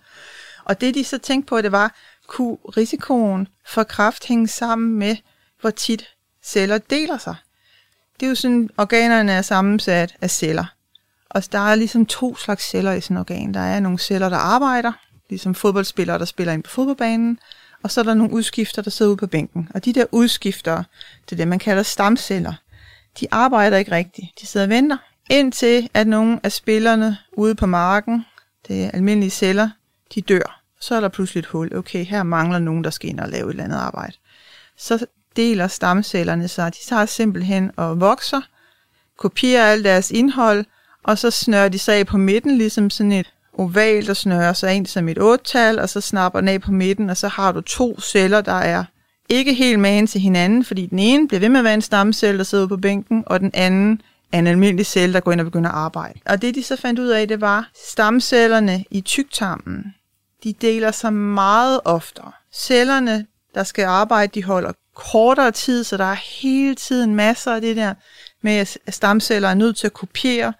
[0.65, 1.95] Og det de så tænkte på, det var,
[2.27, 5.15] kunne risikoen for kræft hænge sammen med,
[5.61, 6.07] hvor tit
[6.43, 7.35] celler deler sig?
[8.19, 10.65] Det er jo sådan, organerne er sammensat af celler.
[11.29, 13.53] Og der er ligesom to slags celler i sådan et organ.
[13.53, 14.91] Der er nogle celler, der arbejder,
[15.29, 17.39] ligesom fodboldspillere, der spiller ind på fodboldbanen,
[17.83, 19.69] og så er der nogle udskifter, der sidder ude på bænken.
[19.73, 20.83] Og de der udskifter,
[21.25, 22.53] det er det, man kalder stamceller,
[23.19, 24.27] de arbejder ikke rigtigt.
[24.41, 24.97] De sidder og venter,
[25.29, 28.25] indtil at nogle af spillerne ude på marken,
[28.67, 29.69] det er almindelige celler,
[30.15, 30.61] de dør.
[30.79, 31.75] Så er der pludselig et hul.
[31.75, 34.13] Okay, her mangler nogen, der skal ind og lave et eller andet arbejde.
[34.77, 36.73] Så deler stamcellerne sig.
[36.73, 38.41] De tager simpelthen og vokser,
[39.17, 40.65] kopierer alt deres indhold,
[41.03, 44.75] og så snører de sig af på midten, ligesom sådan et oval, der snører sig
[44.75, 47.61] ind som et otal, og så snapper den af på midten, og så har du
[47.61, 48.83] to celler, der er
[49.29, 52.37] ikke helt magen til hinanden, fordi den ene bliver ved med at være en stamcelle,
[52.37, 55.45] der sidder på bænken, og den anden er en almindelig celle, der går ind og
[55.45, 56.19] begynder at arbejde.
[56.25, 59.95] Og det de så fandt ud af, det var, stamcellerne i tyktarmen,
[60.43, 62.31] de deler sig meget oftere.
[62.53, 64.71] Cellerne, der skal arbejde, de holder
[65.11, 67.93] kortere tid, så der er hele tiden masser af det der
[68.41, 68.51] med,
[68.85, 70.53] at stamceller er nødt til at kopiere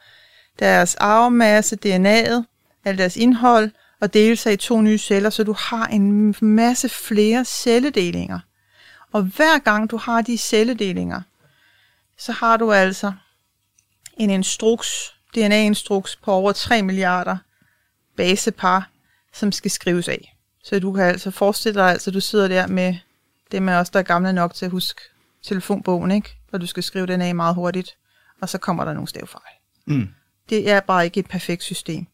[0.59, 2.43] deres arvemasse, DNA'et,
[2.85, 6.89] alt deres indhold, og dele sig i to nye celler, så du har en masse
[6.89, 8.39] flere celledelinger.
[9.11, 11.21] Og hver gang du har de celledelinger,
[12.17, 13.11] så har du altså
[14.17, 17.37] en instruks, DNA-instruks på over 3 milliarder
[18.17, 18.89] basepar,
[19.33, 20.35] som skal skrives af.
[20.63, 22.95] Så du kan altså forestille dig, altså du sidder der med
[23.51, 25.01] det med os, der er gamle nok til at huske
[25.43, 26.37] telefonbogen, ikke?
[26.51, 27.97] Og du skal skrive den af meget hurtigt,
[28.41, 29.55] og så kommer der nogle stavefejl.
[29.85, 30.07] Mm.
[30.49, 32.07] Det er bare ikke et perfekt system.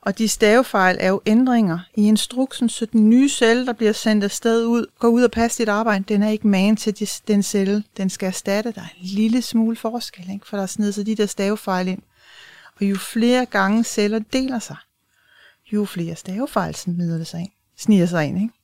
[0.00, 4.24] Og de stavefejl er jo ændringer i instruksen, så den nye celle, der bliver sendt
[4.24, 7.84] afsted ud, går ud og passer sit arbejde, den er ikke man til den celle,
[7.96, 8.72] den skal erstatte.
[8.72, 10.46] Der er en lille smule forskel, ikke?
[10.46, 12.02] for der er snedet sig de der stavefejl ind.
[12.80, 14.76] Og jo flere gange celler deler sig,
[15.72, 17.50] jo flere stavefejl sniger sig ind.
[17.76, 18.54] Sniger sig ind ikke?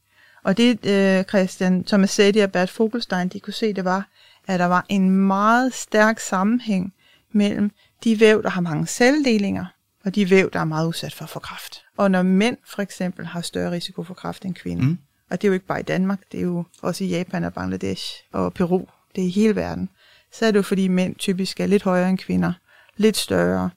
[0.44, 4.08] Og det øh, Christian Tomasetti og Bert Fogelstein, de kunne se, det var,
[4.46, 6.94] at der var en meget stærk sammenhæng
[7.32, 7.70] mellem
[8.04, 9.64] de væv, der har mange celledelinger,
[10.04, 11.84] og de væv, der er meget udsat for få kræft.
[11.96, 14.98] Og når mænd for eksempel har større risiko for kræft end kvinder, mm.
[15.30, 17.54] og det er jo ikke bare i Danmark, det er jo også i Japan og
[17.54, 19.88] Bangladesh og Peru, det er i hele verden,
[20.32, 22.52] så er det jo fordi mænd typisk er lidt højere end kvinder,
[22.96, 23.70] lidt større,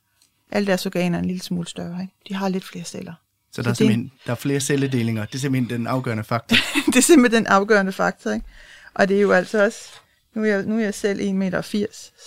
[0.51, 2.13] alle deres organer er en lille smule større, ikke?
[2.27, 3.13] de har lidt flere celler.
[3.55, 6.55] Så der er, simpelthen, der er flere celledelinger, det er simpelthen den afgørende faktor.
[6.85, 8.45] det er simpelthen den afgørende faktor, ikke?
[8.93, 9.79] Og det er jo altså også,
[10.33, 11.61] nu er, jeg, nu er jeg selv 1,80 meter,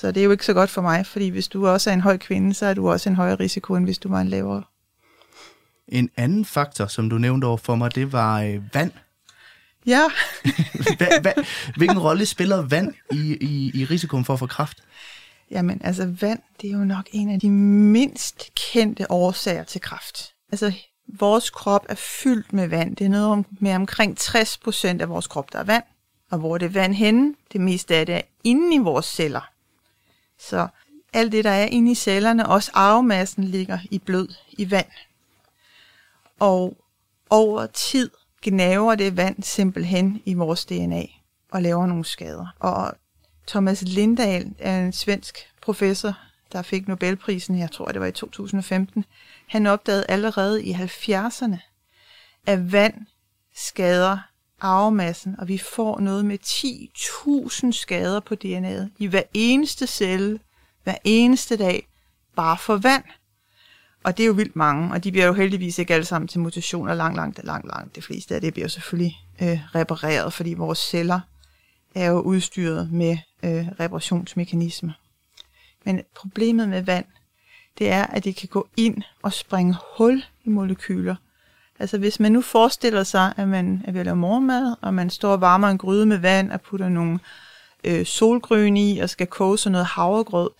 [0.01, 2.01] så det er jo ikke så godt for mig, fordi hvis du også er en
[2.01, 4.62] høj kvinde, så er du også en højere risiko, end hvis du var en lavere.
[5.88, 8.93] En anden faktor, som du nævnte over for mig, det var øh, vand.
[9.87, 10.03] Ja.
[10.99, 11.33] hva, hva,
[11.77, 14.83] hvilken rolle spiller vand i, i, i risikoen for at få kræft?
[15.51, 20.33] Jamen, altså vand, det er jo nok en af de mindst kendte årsager til kræft.
[20.53, 20.73] Altså,
[21.09, 22.97] vores krop er fyldt med vand.
[22.97, 25.85] Det er noget om, med omkring 60% af vores krop, der er vand.
[26.31, 27.35] Og hvor er det vand henne?
[27.53, 29.51] Det meste af det er inde i vores celler.
[30.38, 30.68] Så
[31.12, 34.87] alt det, der er inde i cellerne, også arvemassen, ligger i blød i vand.
[36.38, 36.77] Og
[37.31, 38.11] over tid
[38.42, 41.03] gnaver det vand simpelthen i vores DNA
[41.53, 42.47] og laver nogle skader.
[42.59, 42.92] Og
[43.47, 46.18] Thomas Lindahl er en svensk professor,
[46.53, 49.05] der fik Nobelprisen, jeg tror det var i 2015.
[49.48, 51.56] Han opdagede allerede i 70'erne,
[52.46, 52.94] at vand
[53.54, 54.18] skader
[54.61, 60.38] arvemassen, og vi får noget med 10.000 skader på DNA'et i hver eneste celle,
[60.84, 61.88] hver eneste dag,
[62.37, 63.04] bare for vand.
[64.04, 66.40] Og det er jo vildt mange, og de bliver jo heldigvis ikke alle sammen til
[66.40, 67.96] mutationer langt, langt, langt, langt.
[67.96, 71.20] Det fleste af det bliver jo selvfølgelig øh, repareret, fordi vores celler
[71.94, 74.92] er jo udstyret med øh, reparationsmekanismer.
[75.84, 77.04] Men problemet med vand,
[77.79, 81.14] det er, at det kan gå ind og springe hul i molekyler.
[81.79, 85.11] Altså hvis man nu forestiller sig, at man er ved at lave morgenmad, og man
[85.11, 87.19] står og varmer en gryde med vand og putter nogle
[87.85, 90.51] øh, solgrøn i og skal koge sådan noget havregrød,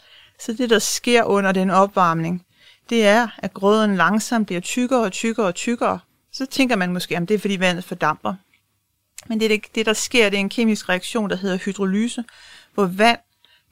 [0.41, 2.47] så det der sker under den opvarmning,
[2.91, 5.99] det er, at grøden langsomt bliver tykkere og tykkere og tykkere.
[6.33, 8.35] Så tænker man måske, at det er fordi vandet fordamper.
[9.27, 12.25] Men det, det, der sker, det er en kemisk reaktion, der hedder hydrolyse,
[12.75, 13.19] hvor vand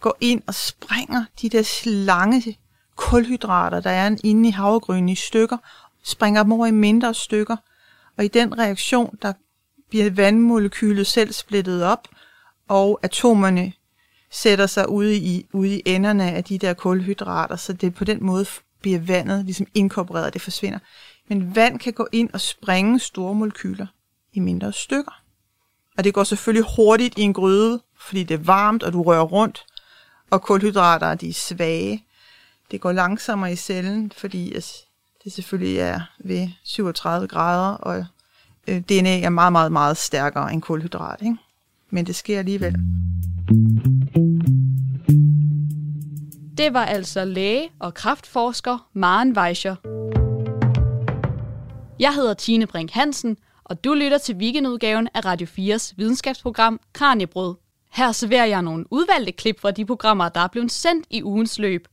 [0.00, 2.56] går ind og sprænger de der lange
[2.96, 5.56] kulhydrater, der er inde i havregryn i stykker,
[6.04, 7.56] springer dem over i mindre stykker.
[8.18, 9.32] Og i den reaktion, der
[9.88, 12.08] bliver vandmolekylet selv splittet op,
[12.68, 13.72] og atomerne
[14.30, 18.24] sætter sig ude i, ude i enderne af de der kulhydrater, så det på den
[18.24, 18.46] måde
[18.80, 20.78] bliver vandet ligesom inkorporeret, det forsvinder.
[21.28, 23.86] Men vand kan gå ind og springe store molekyler
[24.32, 25.22] i mindre stykker.
[25.98, 29.22] Og det går selvfølgelig hurtigt i en gryde, fordi det er varmt, og du rører
[29.22, 29.66] rundt,
[30.30, 32.05] og kulhydrater de er svage.
[32.70, 34.54] Det går langsommere i cellen, fordi
[35.24, 38.06] det selvfølgelig er ved 37 grader, og
[38.68, 41.22] øh, DNA er meget, meget, meget stærkere end kulhydrat.
[41.22, 41.36] Ikke?
[41.90, 42.72] Men det sker alligevel.
[46.58, 49.76] Det var altså læge og kraftforsker Maren Weischer.
[51.98, 57.54] Jeg hedder Tine Brink Hansen, og du lytter til weekendudgaven af Radio 4's videnskabsprogram Kranjebrød.
[57.92, 61.58] Her serverer jeg nogle udvalgte klip fra de programmer, der er blevet sendt i ugens
[61.58, 61.88] løb.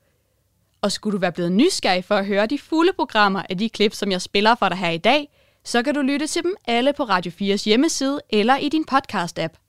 [0.84, 3.94] Og skulle du være blevet nysgerrig for at høre de fulde programmer af de klip,
[3.94, 5.30] som jeg spiller for dig her i dag,
[5.66, 9.60] så kan du lytte til dem alle på Radio 4's hjemmeside eller i din podcast-app.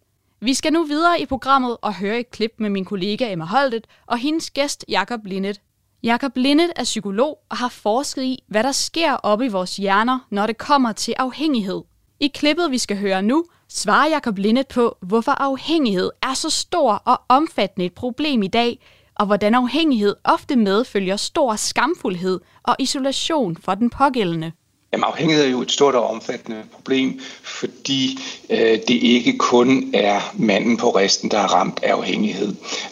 [0.40, 3.86] Vi skal nu videre i programmet og høre et klip med min kollega Emma Holdet
[4.06, 5.60] og hendes gæst Jakob Lindet.
[6.02, 10.18] Jakob Lindet er psykolog og har forsket i, hvad der sker oppe i vores hjerner,
[10.30, 11.82] når det kommer til afhængighed.
[12.20, 16.92] I klippet, vi skal høre nu, svarer Jakob Lindet på, hvorfor afhængighed er så stor
[16.92, 18.78] og omfattende et problem i dag,
[19.16, 24.52] og hvordan afhængighed ofte medfølger stor skamfuldhed og isolation for den pågældende.
[24.94, 28.18] Jamen, afhængighed er jo et stort og omfattende problem, fordi
[28.50, 32.48] øh, det ikke kun er manden på resten, der er ramt af afhængighed.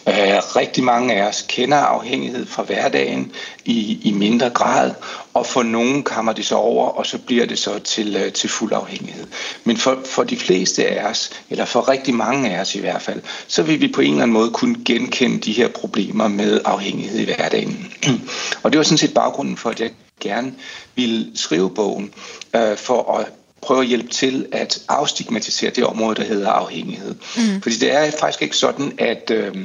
[0.07, 0.13] Øh,
[0.55, 3.31] rigtig mange af os kender afhængighed fra hverdagen
[3.65, 4.93] i, i mindre grad,
[5.33, 8.49] og for nogen kommer det så over, og så bliver det så til, øh, til
[8.49, 9.27] fuld afhængighed.
[9.63, 13.01] Men for, for de fleste af os, eller for rigtig mange af os i hvert
[13.01, 16.61] fald, så vil vi på en eller anden måde kunne genkende de her problemer med
[16.65, 17.93] afhængighed i hverdagen.
[18.63, 20.53] og det var sådan set baggrunden for, at jeg gerne
[20.95, 22.13] ville skrive bogen
[22.55, 23.27] øh, for at
[23.61, 27.15] prøve at hjælpe til at afstigmatisere det område, der hedder afhængighed.
[27.37, 27.61] Mm.
[27.61, 29.55] Fordi det er faktisk ikke sådan, at, øh,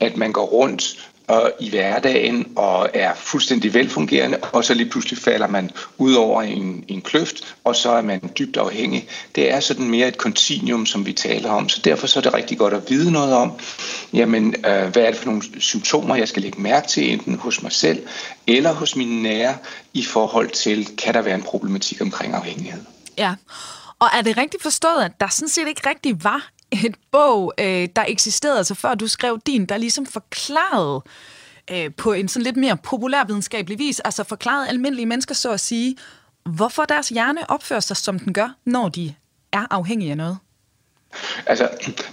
[0.00, 5.18] at man går rundt og i hverdagen og er fuldstændig velfungerende, og så lige pludselig
[5.18, 9.08] falder man ud over en, en kløft, og så er man dybt afhængig.
[9.34, 12.34] Det er sådan mere et kontinuum, som vi taler om, så derfor så er det
[12.34, 13.52] rigtig godt at vide noget om,
[14.12, 17.62] jamen, øh, hvad er det for nogle symptomer, jeg skal lægge mærke til, enten hos
[17.62, 18.06] mig selv
[18.46, 19.54] eller hos mine nære,
[19.94, 22.80] i forhold til, kan der være en problematik omkring afhængighed.
[23.18, 23.34] Ja,
[23.98, 27.88] og er det rigtigt forstået, at der sådan set ikke rigtig var et bog, øh,
[27.96, 31.02] der eksisterede, altså før du skrev din, der ligesom forklarede
[31.70, 35.96] øh, på en sådan lidt mere populærvidenskabelig vis, altså forklarede almindelige mennesker så at sige,
[36.44, 39.14] hvorfor deres hjerne opfører sig, som den gør, når de
[39.52, 40.38] er afhængige af noget?
[41.46, 41.68] Altså,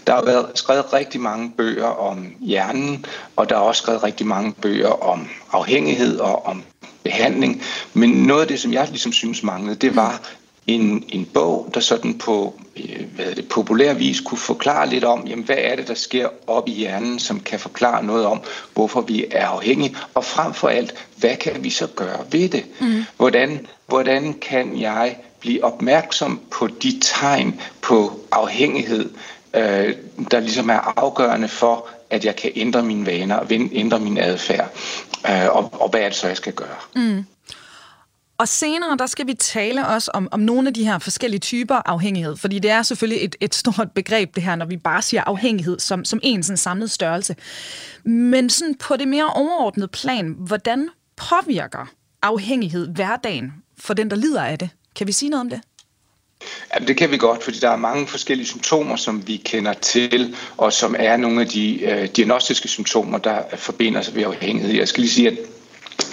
[0.07, 4.27] der har været skrevet rigtig mange bøger om hjernen, og der er også skrevet rigtig
[4.27, 6.63] mange bøger om afhængighed og om
[7.03, 7.61] behandling.
[7.93, 10.21] Men noget af det, som jeg ligesom synes manglede, det var
[10.67, 15.27] en, en bog, der sådan på øh, hvad det, populær vis kunne forklare lidt om,
[15.27, 18.41] jamen, hvad er det, der sker op i hjernen, som kan forklare noget om,
[18.73, 22.65] hvorfor vi er afhængige, og frem for alt, hvad kan vi så gøre ved det?
[22.81, 23.05] Mm.
[23.17, 29.09] Hvordan hvordan kan jeg blive opmærksom på de tegn på afhængighed,
[29.53, 29.95] øh,
[30.31, 34.71] der ligesom er afgørende for, at jeg kan ændre mine vaner og ændre min adfærd.
[35.29, 36.75] Øh, og, og hvad er det så, jeg skal gøre?
[36.95, 37.25] Mm.
[38.37, 41.75] Og senere, der skal vi tale også om, om nogle af de her forskellige typer
[41.85, 45.23] afhængighed, fordi det er selvfølgelig et, et stort begreb, det her, når vi bare siger
[45.25, 47.35] afhængighed som, som en sådan samlet størrelse.
[48.03, 54.43] Men sådan på det mere overordnede plan, hvordan påvirker afhængighed hverdagen for den, der lider
[54.43, 54.69] af det?
[54.95, 55.61] Kan vi sige noget om det?
[56.73, 60.35] Ja, det kan vi godt, fordi der er mange forskellige symptomer, som vi kender til,
[60.57, 64.75] og som er nogle af de øh, diagnostiske symptomer, der forbinder sig ved afhængighed.
[64.75, 65.37] Jeg skal lige sige, at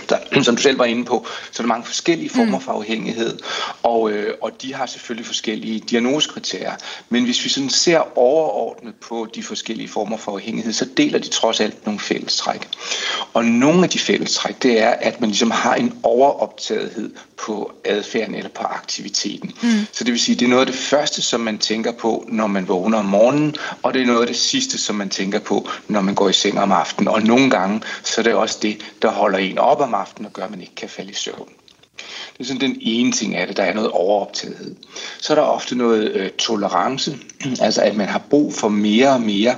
[0.09, 2.65] der, som du selv var inde på, så er der mange forskellige former mm.
[2.65, 3.39] for afhængighed,
[3.83, 6.73] og, øh, og de har selvfølgelig forskellige diagnosekriterier.
[7.09, 11.29] Men hvis vi sådan ser overordnet på de forskellige former for afhængighed, så deler de
[11.29, 12.69] trods alt nogle fællestræk.
[13.33, 17.11] Og nogle af de fællestræk, det er, at man ligesom har en overoptagethed
[17.47, 19.53] på adfærden eller på aktiviteten.
[19.63, 19.87] Mm.
[19.93, 22.47] Så det vil sige, det er noget af det første, som man tænker på, når
[22.47, 25.69] man vågner om morgenen, og det er noget af det sidste, som man tænker på,
[25.89, 27.09] når man går i seng om aftenen.
[27.09, 30.33] Og nogle gange, så er det også det, der holder en op om aftenen og
[30.33, 31.49] gør, at man ikke kan falde i søvn.
[32.33, 34.77] Det er sådan den ene ting af det, der er noget overoptagethed.
[35.21, 37.17] Så er der ofte noget øh, tolerance,
[37.61, 39.57] altså at man har brug for mere og mere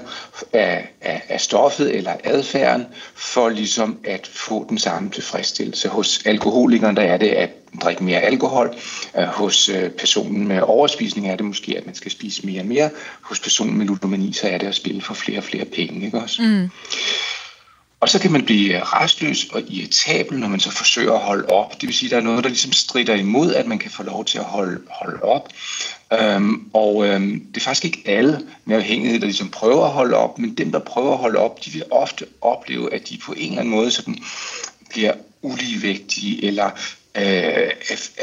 [0.53, 5.89] af, af, af stoffet eller adfærden, for ligesom at få den samme tilfredsstillelse.
[5.89, 7.51] Hos alkoholikeren der er det at
[7.83, 8.75] drikke mere alkohol.
[9.19, 12.67] Øh, hos øh, personen med overspisning er det måske, at man skal spise mere og
[12.67, 12.91] mere.
[13.23, 16.07] Hos personen med ludomani, så er det at spille for flere og flere penge.
[16.07, 16.43] Ikke også?
[16.43, 16.71] Mm.
[18.05, 21.81] Og så kan man blive restløs og irritabel, når man så forsøger at holde op.
[21.81, 24.03] Det vil sige, at der er noget, der ligesom strider imod, at man kan få
[24.03, 25.49] lov til at holde, holde op.
[26.13, 30.17] Øhm, og øhm, det er faktisk ikke alle med afhængighed, der ligesom prøver at holde
[30.17, 33.33] op, men dem, der prøver at holde op, de vil ofte opleve, at de på
[33.33, 34.19] en eller anden måde sådan
[34.91, 35.13] bliver
[35.43, 36.71] uligevægtige, eller
[37.17, 37.71] øh,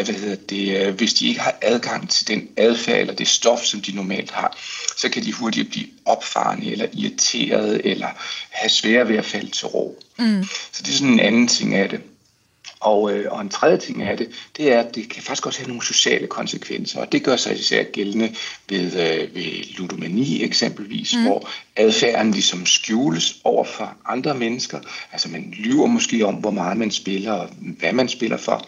[0.06, 3.60] hvad hedder det, øh, hvis de ikke har adgang til den adfærd eller det stof,
[3.60, 4.58] som de normalt har,
[4.97, 8.08] så kan de hurtigt blive opfarende eller irriteret eller
[8.49, 9.99] have svære ved at falde til ro.
[10.19, 10.43] Mm.
[10.71, 12.01] Så det er sådan en anden ting af det.
[12.82, 15.60] Og, øh, og en tredje ting af det, det er, at det kan faktisk også
[15.60, 18.36] have nogle sociale konsekvenser, og det gør sig især gældende
[18.70, 21.24] ved, øh, ved ludomani eksempelvis, mm.
[21.24, 24.80] hvor adfærden ligesom skjules over for andre mennesker.
[25.12, 28.67] Altså man lyver måske om, hvor meget man spiller, og hvad man spiller for.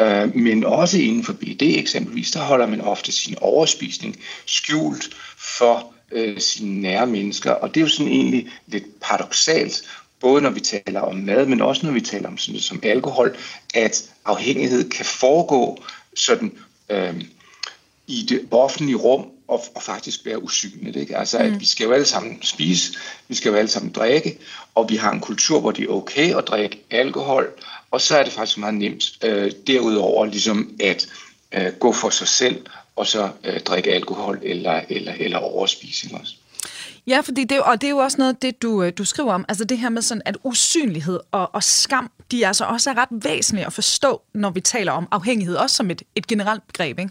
[0.00, 4.16] Øh, men også inden for BD eksempelvis, der holder man ofte sin overspisning
[4.46, 9.82] skjult for øh, sine nære mennesker, og det er jo sådan egentlig lidt paradoxalt,
[10.26, 13.36] både når vi taler om mad, men også når vi taler om sådan som alkohol,
[13.74, 15.84] at afhængighed kan foregå
[16.16, 16.52] sådan
[16.88, 17.22] øh,
[18.06, 20.96] i det offentlige rum og, og faktisk være usynligt.
[20.96, 21.16] Ikke?
[21.16, 21.60] Altså, at mm.
[21.60, 22.92] vi skal jo alle sammen spise,
[23.28, 24.38] vi skal jo alle sammen drikke,
[24.74, 27.48] og vi har en kultur, hvor det er okay at drikke alkohol,
[27.90, 31.08] og så er det faktisk meget nemt øh, derudover ligesom at
[31.52, 36.34] øh, gå for sig selv og så øh, drikke alkohol eller, eller, eller overspise også.
[37.06, 39.44] Ja, fordi det, og det er jo også noget det, du, øh, du skriver om.
[39.48, 42.94] Altså det her med sådan, at usynlighed og, og skam, de er altså også er
[42.98, 46.98] ret væsentlige at forstå, når vi taler om afhængighed, også som et, et generelt begreb,
[46.98, 47.10] ikke?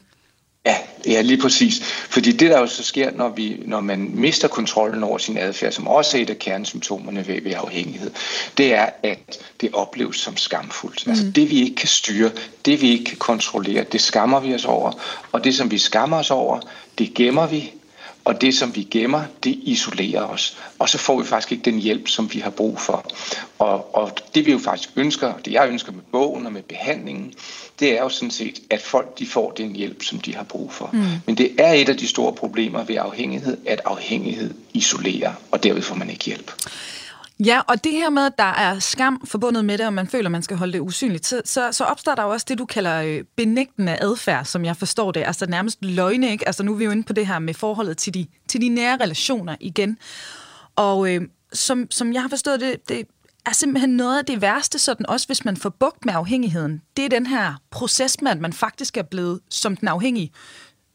[0.66, 1.84] Ja, ja, lige præcis.
[1.84, 5.72] Fordi det, der jo så sker, når, vi, når man mister kontrollen over sin adfærd,
[5.72, 8.12] som også er et af kernesymptomerne ved, ved afhængighed,
[8.58, 11.06] det er, at det opleves som skamfuldt.
[11.08, 11.12] Mm.
[11.12, 12.32] Altså det, vi ikke kan styre,
[12.66, 14.92] det, vi ikke kan kontrollere, det skammer vi os over.
[15.32, 16.60] Og det, som vi skammer os over,
[16.98, 17.74] det gemmer vi,
[18.26, 20.58] og det, som vi gemmer, det isolerer os.
[20.80, 23.06] Og så får vi faktisk ikke den hjælp, som vi har brug for.
[23.60, 27.34] Og, og det vi jo faktisk ønsker, det jeg ønsker med bogen og med behandlingen,
[27.80, 30.74] det er jo sådan set, at folk de får den hjælp, som de har brug
[30.74, 30.90] for.
[30.94, 31.04] Mm.
[31.26, 35.82] Men det er et af de store problemer ved afhængighed, at afhængighed isolerer, og derved
[35.82, 36.52] får man ikke hjælp.
[37.40, 40.30] Ja, og det her med, at der er skam forbundet med det, og man føler,
[40.30, 43.02] man skal holde det usynligt, så, så, så opstår der jo også det, du kalder
[43.02, 45.24] øh, benægtende adfærd, som jeg forstår det.
[45.26, 46.48] Altså nærmest løgne, ikke?
[46.48, 48.70] Altså nu er vi jo inde på det her med forholdet til de, til de
[48.70, 49.98] nære relationer igen.
[50.76, 51.22] Og øh,
[51.54, 53.08] som, som jeg har forstået det, det
[53.46, 56.82] er simpelthen noget af det værste, sådan også hvis man får bugt med afhængigheden.
[56.98, 60.32] Det er den her proces med, at man faktisk er blevet som den afhængige,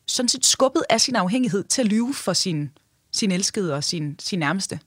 [0.06, 2.70] sådan set skubbet af sin afhængighed til at lyve for sin,
[3.12, 4.80] sin elskede og sin, sin nærmeste.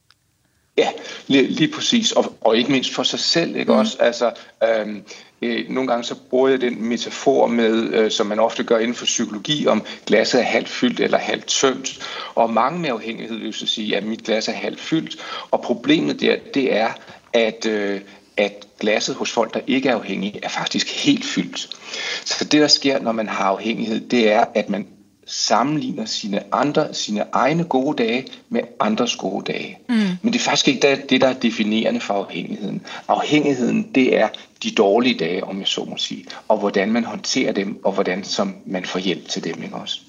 [0.77, 0.89] Ja,
[1.27, 3.77] lige, lige præcis, og, og ikke mindst for sig selv, ikke mm.
[3.77, 3.97] også?
[3.99, 4.31] Altså,
[4.63, 5.03] øhm,
[5.41, 8.95] øh, nogle gange så bruger jeg den metafor med, øh, som man ofte gør inden
[8.95, 11.99] for psykologi, om glasset er halvt fyldt eller halvt tømt.
[12.35, 15.17] Og mange med afhængighed vil så sige, at mit glas er halvt fyldt,
[15.51, 16.89] og problemet der, det er,
[17.33, 18.01] at, øh,
[18.37, 21.69] at glasset hos folk, der ikke er afhængige, er faktisk helt fyldt.
[22.25, 24.87] Så det, der sker, når man har afhængighed, det er, at man
[25.33, 29.77] sammenligner sine, andre, sine egne gode dage med andres gode dage.
[29.89, 29.95] Mm.
[29.95, 32.81] Men det er faktisk ikke det, der er definerende for afhængigheden.
[33.07, 34.27] Afhængigheden, det er
[34.63, 38.23] de dårlige dage, om jeg så må sige, og hvordan man håndterer dem, og hvordan
[38.23, 39.99] som man får hjælp til dem ikke også.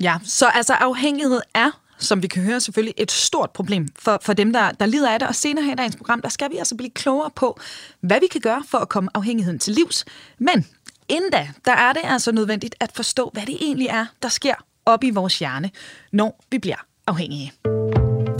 [0.00, 4.32] Ja, så altså afhængighed er som vi kan høre, selvfølgelig et stort problem for, for
[4.32, 5.28] dem, der, der lider af det.
[5.28, 7.60] Og senere her i dagens program, der skal vi altså blive klogere på,
[8.00, 10.04] hvad vi kan gøre for at komme afhængigheden til livs.
[10.38, 10.66] Men
[11.08, 14.54] inden da, der er det altså nødvendigt at forstå, hvad det egentlig er, der sker
[14.86, 15.70] op i vores hjerne,
[16.12, 17.52] når vi bliver afhængige.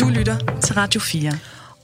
[0.01, 1.33] Du lytter til Radio 4.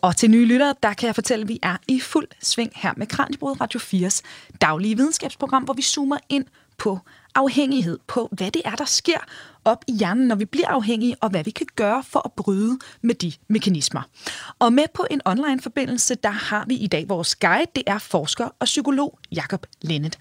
[0.03, 2.93] Og til nye lyttere, der kan jeg fortælle, at vi er i fuld sving her
[2.97, 4.21] med Kranjebrud Radio 4's
[4.61, 6.45] daglige videnskabsprogram, hvor vi zoomer ind
[6.79, 6.99] på
[7.35, 9.19] afhængighed, på hvad det er, der sker
[9.65, 12.79] op i hjernen, når vi bliver afhængige, og hvad vi kan gøre for at bryde
[13.03, 14.03] med de mekanismer.
[14.59, 18.45] Og med på en online-forbindelse, der har vi i dag vores guide, det er forsker
[18.45, 20.19] og psykolog Jakob Lennet.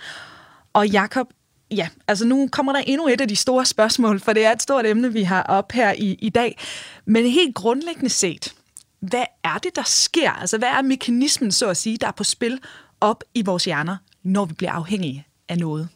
[0.78, 1.28] Og Jakob,
[1.71, 4.61] ja, altså nu kommer der endnu et af de store spørgsmål, for det er et
[4.61, 6.57] stort emne, vi har op her i, i dag.
[7.05, 8.53] Men helt grundlæggende set,
[8.99, 10.32] hvad er det, der sker?
[10.32, 12.59] Altså, hvad er mekanismen, så at sige, der er på spil
[13.01, 15.89] op i vores hjerner, når vi bliver afhængige af noget?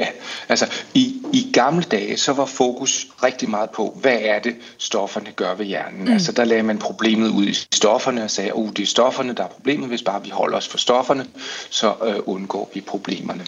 [0.00, 0.06] Ja,
[0.48, 5.30] altså i, i gamle dage, så var fokus rigtig meget på, hvad er det, stofferne
[5.36, 6.04] gør ved hjernen.
[6.04, 6.12] Mm.
[6.12, 9.32] Altså der lagde man problemet ud i stofferne og sagde, at uh, det er stofferne,
[9.32, 9.88] der er problemet.
[9.88, 11.26] Hvis bare vi holder os for stofferne,
[11.70, 13.46] så øh, undgår vi problemerne.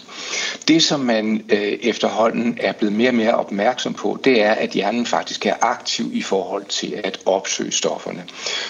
[0.67, 4.69] Det, som man øh, efterhånden er blevet mere og mere opmærksom på, det er, at
[4.69, 8.23] hjernen faktisk er aktiv i forhold til at opsøge stofferne.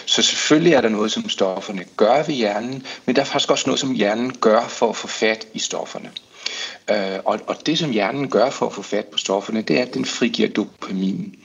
[0.05, 3.63] Så selvfølgelig er der noget, som stofferne gør ved hjernen, men der er faktisk også
[3.67, 6.11] noget, som hjernen gør for at få fat i stofferne.
[6.89, 9.81] Øh, og, og det, som hjernen gør for at få fat på stofferne, det er,
[9.81, 11.35] at den frigiver dopamin.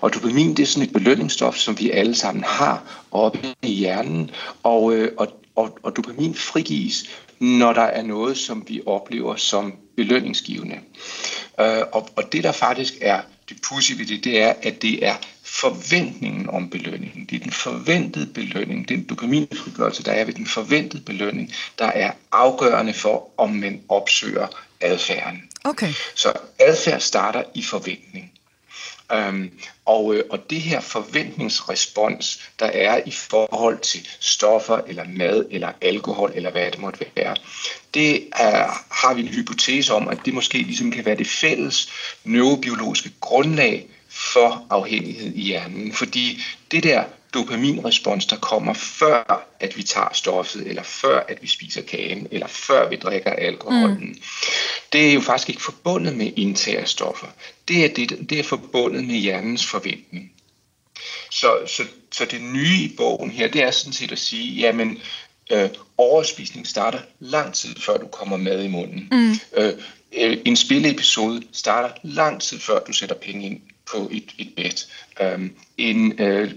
[0.00, 4.30] Og dopamin, det er sådan et belønningsstof, som vi alle sammen har oppe i hjernen.
[4.62, 7.04] Og, øh, og, og, og dopamin frigives,
[7.38, 10.78] når der er noget, som vi oplever som belønningsgivende.
[11.60, 15.06] Øh, og, og det, der faktisk er det pudsige ved det, det er, at det
[15.06, 15.14] er
[15.52, 17.24] forventningen om belønningen.
[17.24, 22.12] Det er den forventede belønning, den dopaminfrigørelse, der er ved den forventede belønning, der er
[22.32, 24.46] afgørende for, om man opsøger
[24.80, 25.42] adfærden.
[25.64, 25.92] Okay.
[26.14, 28.32] Så adfærd starter i forventning.
[29.14, 29.50] Um,
[29.84, 35.72] og, øh, og det her forventningsrespons, der er i forhold til stoffer, eller mad, eller
[35.80, 37.36] alkohol, eller hvad det måtte være,
[37.94, 41.88] det er, har vi en hypotese om, at det måske ligesom kan være det fælles
[42.24, 45.92] neurobiologiske grundlag for afhængighed i hjernen.
[45.92, 47.04] Fordi det der
[47.34, 52.46] dopaminrespons, der kommer før, at vi tager stoffet, eller før, at vi spiser kagen, eller
[52.46, 54.22] før vi drikker alkoholen, mm.
[54.92, 57.26] det er jo faktisk ikke forbundet med indtag af stoffer.
[57.68, 60.32] Det er, det, det er forbundet med hjernens forventning.
[61.30, 61.82] Så, så,
[62.12, 64.98] så det nye i bogen her, det er sådan set at sige, jamen,
[65.50, 69.08] øh, overspisning starter lang tid før du kommer med i munden.
[69.12, 69.34] Mm.
[69.56, 69.72] Øh,
[70.44, 73.60] en spilleepisode starter lang tid før du sætter penge ind
[73.92, 74.86] på et, et bed.
[75.34, 76.50] Um, en uh,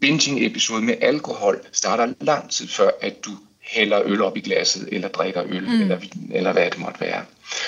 [0.00, 3.30] binging-episode med alkohol starter lang tid før, at du
[3.60, 5.80] hælder øl op i glasset, eller drikker øl, mm.
[5.82, 5.98] eller,
[6.32, 7.24] eller hvad det måtte være.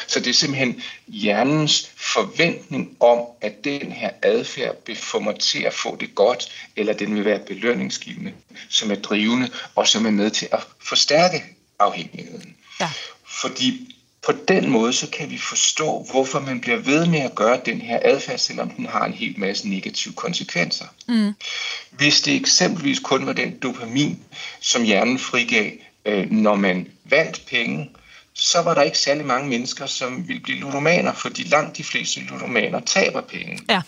[0.06, 5.62] Så det er simpelthen hjernens forventning om, at den her adfærd vil få mig til
[5.62, 8.32] at få det godt, eller den vil være belønningsgivende,
[8.68, 11.44] som er drivende, og som er med til at forstærke
[11.78, 12.56] afhængigheden.
[12.80, 12.90] Ja.
[13.26, 13.96] Fordi
[14.26, 17.80] på den måde, så kan vi forstå, hvorfor man bliver ved med at gøre den
[17.80, 20.84] her adfærd, selvom den har en hel masse negative konsekvenser.
[21.08, 21.32] Mm.
[21.90, 24.18] Hvis det eksempelvis kun var den dopamin,
[24.60, 25.70] som hjernen frigav,
[26.04, 27.90] øh, når man vandt penge,
[28.34, 32.20] så var der ikke særlig mange mennesker, som ville blive ludomaner, fordi langt de fleste
[32.20, 33.58] ludomaner taber penge.
[33.68, 33.82] Ja.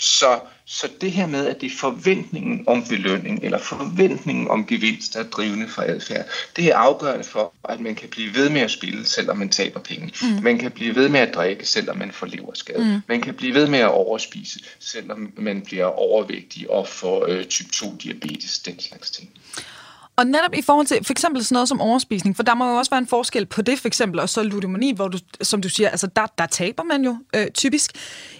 [0.00, 5.14] Så, så det her med, at det er forventningen om belønning, eller forventningen om gevinst,
[5.14, 8.60] der er drivende for adfærd, det er afgørende for, at man kan blive ved med
[8.60, 10.12] at spille, selvom man taber penge.
[10.22, 10.42] Mm.
[10.42, 12.84] Man kan blive ved med at drikke, selvom man får leverskade.
[12.84, 13.00] Mm.
[13.08, 17.70] Man kan blive ved med at overspise, selvom man bliver overvægtig og får øh, type
[17.70, 19.30] 2 diabetes, den slags ting.
[20.16, 22.76] Og netop i forhold til for eksempel sådan noget som overspisning, for der må jo
[22.76, 25.68] også være en forskel på det for eksempel, og så ludomani, hvor du, som du
[25.68, 27.90] siger, altså der, der taber man jo øh, typisk.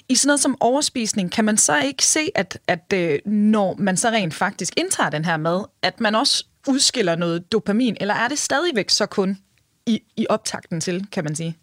[0.08, 3.96] I sådan noget som overspisning, kan man så ikke se, at, at øh, når man
[3.96, 8.28] så rent faktisk indtager den her mad, at man også udskiller noget dopamin, eller er
[8.28, 9.38] det stadigvæk så kun
[9.86, 11.56] i, i optakten til, kan man sige?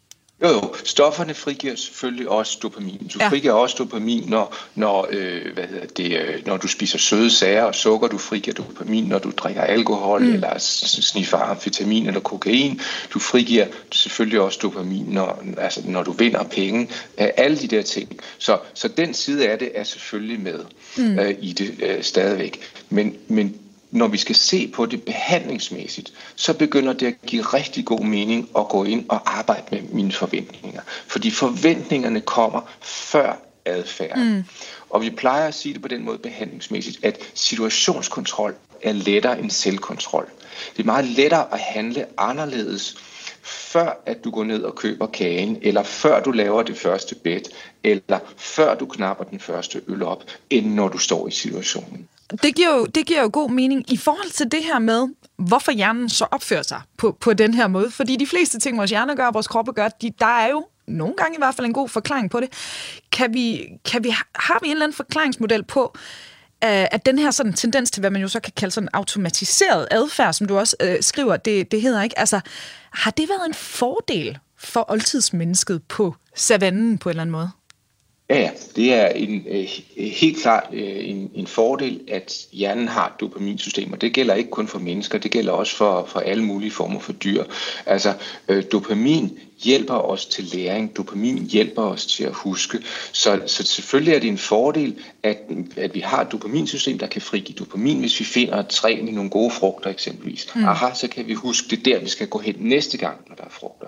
[0.43, 0.75] Jo, jo.
[0.83, 3.11] Stofferne frigiver selvfølgelig også dopamin.
[3.13, 3.29] Du ja.
[3.29, 7.63] frigiver også dopamin, når, når, øh, hvad hedder det, øh, når du spiser søde sager
[7.63, 8.07] og sukker.
[8.07, 10.33] Du frigiver dopamin, når du drikker alkohol mm.
[10.33, 12.81] eller sniffer amfetamin eller kokain.
[13.13, 16.89] Du frigiver selvfølgelig også dopamin, når, altså, når du vinder penge.
[17.17, 18.19] Alle de der ting.
[18.37, 20.59] Så, så den side af det er selvfølgelig med
[20.97, 21.19] mm.
[21.19, 22.59] øh, i det øh, stadigvæk.
[22.89, 23.55] Men, men
[23.93, 28.49] når vi skal se på det behandlingsmæssigt, så begynder det at give rigtig god mening
[28.57, 30.81] at gå ind og arbejde med mine forventninger.
[31.07, 33.33] Fordi forventningerne kommer før
[33.65, 34.17] adfærd.
[34.17, 34.43] Mm.
[34.89, 39.51] Og vi plejer at sige det på den måde behandlingsmæssigt, at situationskontrol er lettere end
[39.51, 40.29] selvkontrol.
[40.77, 42.95] Det er meget lettere at handle anderledes,
[43.43, 47.41] før at du går ned og køber kagen, eller før du laver det første bed,
[47.83, 52.07] eller før du knapper den første øl op, end når du står i situationen.
[52.41, 55.07] Det giver, jo, det giver jo god mening i forhold til det her med,
[55.37, 57.91] hvorfor hjernen så opfører sig på, på den her måde.
[57.91, 61.13] Fordi de fleste ting, vores hjerne gør, vores kroppe gør, de, der er jo nogle
[61.17, 62.49] gange i hvert fald en god forklaring på det.
[63.11, 65.91] Kan vi, kan vi, har vi en eller anden forklaringsmodel på,
[66.63, 69.87] øh, at den her sådan tendens til, hvad man jo så kan kalde sådan automatiseret
[69.91, 72.39] adfærd, som du også øh, skriver, det, det hedder ikke, altså
[72.91, 77.51] har det været en fordel for oldtidsmennesket på savannen på en eller anden måde?
[78.29, 78.49] Ja, ja.
[78.75, 79.67] Det er en, øh,
[79.97, 83.97] helt klart øh, en, en fordel, at hjernen har dopaminsystemer.
[83.97, 87.13] Det gælder ikke kun for mennesker, det gælder også for, for alle mulige former for
[87.13, 87.43] dyr.
[87.85, 88.13] Altså,
[88.47, 90.97] øh, dopamin hjælper os til læring.
[90.97, 92.79] Dopamin hjælper os til at huske.
[93.11, 95.37] Så, så selvfølgelig er det en fordel, at,
[95.77, 99.11] at vi har et dopaminsystem, der kan frigive dopamin, hvis vi finder et træ i
[99.11, 100.55] nogle gode frugter eksempelvis.
[100.55, 100.65] Mm.
[100.65, 103.43] Aha, så kan vi huske, det der, vi skal gå hen næste gang, når der
[103.43, 103.87] er frugter.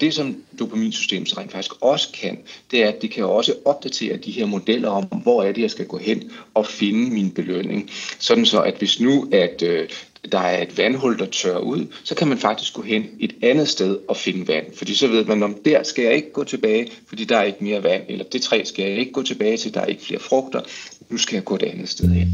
[0.00, 2.38] Det, som dopaminsystemet rent faktisk også kan,
[2.70, 5.70] det er, at det kan også opdatere de her modeller om, hvor er det, jeg
[5.70, 7.90] skal gå hen og finde min belønning.
[8.18, 9.88] Sådan så, at hvis nu at øh,
[10.32, 13.68] der er et vandhul, der tørrer ud, så kan man faktisk gå hen et andet
[13.68, 14.66] sted og finde vand.
[14.76, 17.64] Fordi så ved man, om der skal jeg ikke gå tilbage, fordi der er ikke
[17.64, 20.20] mere vand, eller det træ skal jeg ikke gå tilbage til, der er ikke flere
[20.20, 20.60] frugter.
[21.08, 22.28] Nu skal jeg gå et andet sted hen.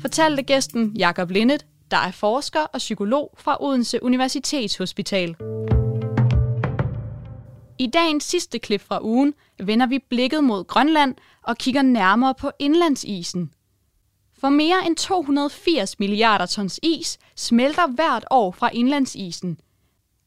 [0.00, 5.36] Fortalte gæsten Jakob Lindet, der er forsker og psykolog fra Odense Universitetshospital.
[7.78, 12.50] I dagens sidste klip fra ugen vender vi blikket mod Grønland og kigger nærmere på
[12.58, 13.50] indlandsisen.
[14.40, 19.60] For mere end 280 milliarder tons is smelter hvert år fra indlandsisen.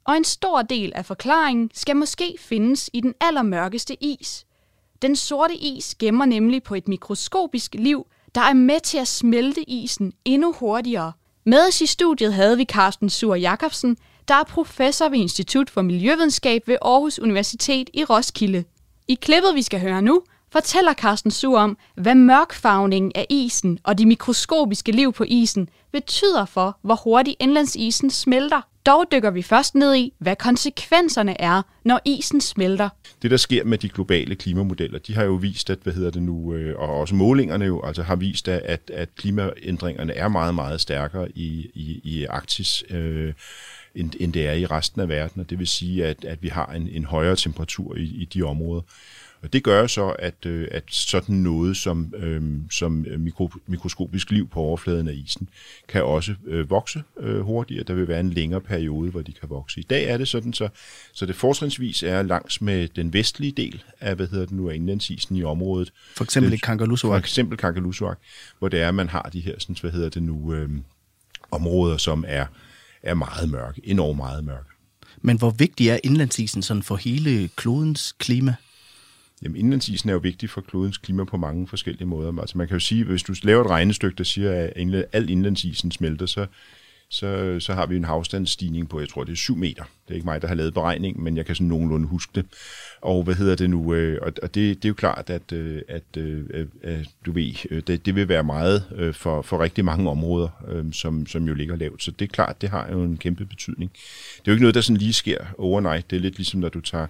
[0.03, 4.45] Og en stor del af forklaringen skal måske findes i den allermørkeste is.
[5.01, 9.70] Den sorte is gemmer nemlig på et mikroskopisk liv, der er med til at smelte
[9.70, 11.12] isen endnu hurtigere.
[11.45, 15.81] Med os i studiet havde vi Carsten Sur Jacobsen, der er professor ved Institut for
[15.81, 18.63] Miljøvidenskab ved Aarhus Universitet i Roskilde.
[19.07, 23.97] I klippet, vi skal høre nu, fortæller Carsten Su om, hvad mørkfarvningen af isen og
[23.97, 28.61] de mikroskopiske liv på isen betyder for, hvor hurtigt indlandsisen smelter.
[28.85, 32.89] Dog dykker vi først ned i, hvad konsekvenserne er, når isen smelter.
[33.21, 36.23] Det, der sker med de globale klimamodeller, de har jo vist, at, hvad hedder det
[36.23, 40.81] nu, øh, og også målingerne jo, altså har vist, at, at klimaændringerne er meget, meget
[40.81, 43.33] stærkere i, i, i Arktis, øh,
[43.95, 46.47] end, end det er i resten af verden, og det vil sige, at, at vi
[46.47, 48.81] har en, en højere temperatur i, i de områder.
[49.43, 54.49] Og det gør så, at, øh, at sådan noget som, øh, som mikro, mikroskopisk liv
[54.49, 55.49] på overfladen af isen
[55.87, 57.83] kan også øh, vokse øh, hurtigere.
[57.83, 59.79] Der vil være en længere periode, hvor de kan vokse.
[59.79, 60.69] I dag er det sådan, så,
[61.13, 64.75] så det fortrinsvis er langs med den vestlige del af, hvad hedder det nu, af
[64.75, 65.91] indlandsisen i området.
[66.15, 67.11] For eksempel i Kangerlussuaq.
[67.11, 68.17] For eksempel Kangerlussuaq,
[68.59, 70.69] hvor det er, at man har de her, sådan, hvad hedder det nu, øh,
[71.51, 72.45] områder, som er,
[73.03, 74.69] er meget mørke, enormt meget mørke.
[75.21, 78.55] Men hvor vigtig er indlandsisen sådan for hele klodens klima?
[79.43, 82.41] Jamen, indlandsisen er jo vigtig for klodens klima på mange forskellige måder.
[82.41, 85.29] Altså man kan jo sige, at hvis du laver et regnestykke, der siger, at al
[85.29, 86.45] indlandsisen smelter, så,
[87.09, 89.83] så, så har vi en havstandsstigning på, jeg tror, det er 7 meter.
[89.83, 92.45] Det er ikke mig, der har lavet beregningen, men jeg kan sådan nogenlunde huske det.
[93.01, 93.93] Og hvad hedder det nu?
[93.93, 97.31] Øh, og, og det, det er jo klart, at, øh, at, øh, at, at du
[97.31, 100.49] ved, det, det vil være meget for, for rigtig mange områder,
[100.91, 102.03] som, som jo ligger lavt.
[102.03, 103.91] Så det er klart, det har jo en kæmpe betydning.
[103.91, 106.11] Det er jo ikke noget, der sådan lige sker overnight.
[106.11, 107.07] Det er lidt ligesom, når du tager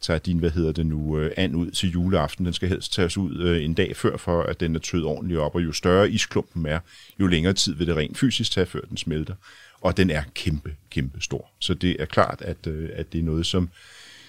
[0.00, 2.46] tager din, hvad hedder det nu, øh, and ud til juleaften.
[2.46, 5.40] Den skal helst tages ud øh, en dag før, for at den er tøet ordentligt
[5.40, 6.80] op, og jo større isklumpen er,
[7.20, 9.34] jo længere tid vil det rent fysisk tage, før den smelter.
[9.80, 11.50] Og den er kæmpe, kæmpe stor.
[11.58, 13.68] Så det er klart, at, øh, at det er noget, som,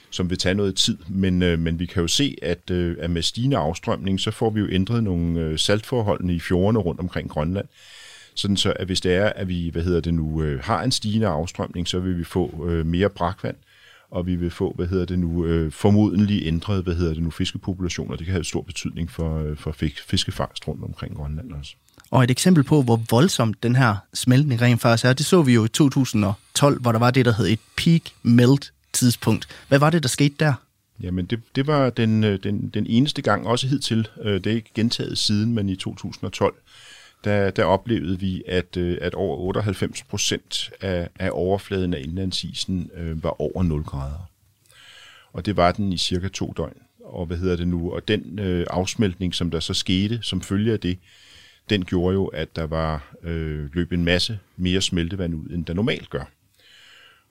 [0.10, 3.58] som vil tage noget tid, men, men vi kan jo se, at, at med stigende
[3.58, 7.68] afstrømning, så får vi jo ændret nogle saltforholdene i fjordene rundt omkring Grønland.
[8.36, 11.28] Sådan så, at hvis det er, at vi, hvad hedder det nu, har en stigende
[11.28, 13.56] afstrømning, så vil vi få mere brakvand,
[14.12, 17.32] og vi vil få, hvad hedder det nu, øh, formodentlig ændret, hvad hedder det nu,
[17.32, 18.16] fiskepopulationer.
[18.16, 19.76] Det kan have stor betydning for, øh, for
[20.08, 21.74] fiskefangst rundt omkring Grønland også.
[22.12, 25.54] Og et eksempel på, hvor voldsomt den her smeltning rent faktisk er, det så vi
[25.54, 29.48] jo i 2012, hvor der var det, der hed et peak melt tidspunkt.
[29.68, 30.54] Hvad var det, der skete der?
[31.04, 34.56] Jamen, det, det var den, øh, den, den eneste gang, også hidtil, øh, det er
[34.56, 36.54] ikke gentaget siden, men i 2012,
[37.24, 42.92] der, der oplevede vi, at, øh, at over 98 procent af, af overfladen af indlandsisen
[42.94, 44.30] øh, var over 0 grader.
[45.34, 46.78] Og det var den i cirka to døgn.
[47.04, 47.92] Og hvad hedder det nu?
[47.92, 51.00] Og den øh, afsmeltning, som der så skete som følge af det,
[51.70, 55.74] den gjorde jo, at der var øh, løb en masse mere smeltevand ud, end der
[55.74, 56.24] normalt gør.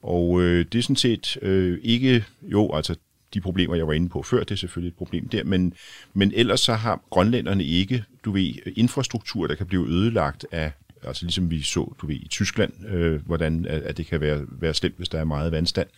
[0.02, 2.94] Og øh, det er sådan set øh, ikke, jo, altså
[3.34, 5.74] de problemer, jeg var inde på før, det er selvfølgelig et problem der, men,
[6.14, 10.72] men ellers så har grønlænderne ikke, du ved, infrastruktur, der kan blive ødelagt af
[11.02, 14.74] altså ligesom vi så, du ved, i Tyskland, øh, hvordan at det kan være, være
[14.74, 15.88] slemt, hvis der er meget vandstand,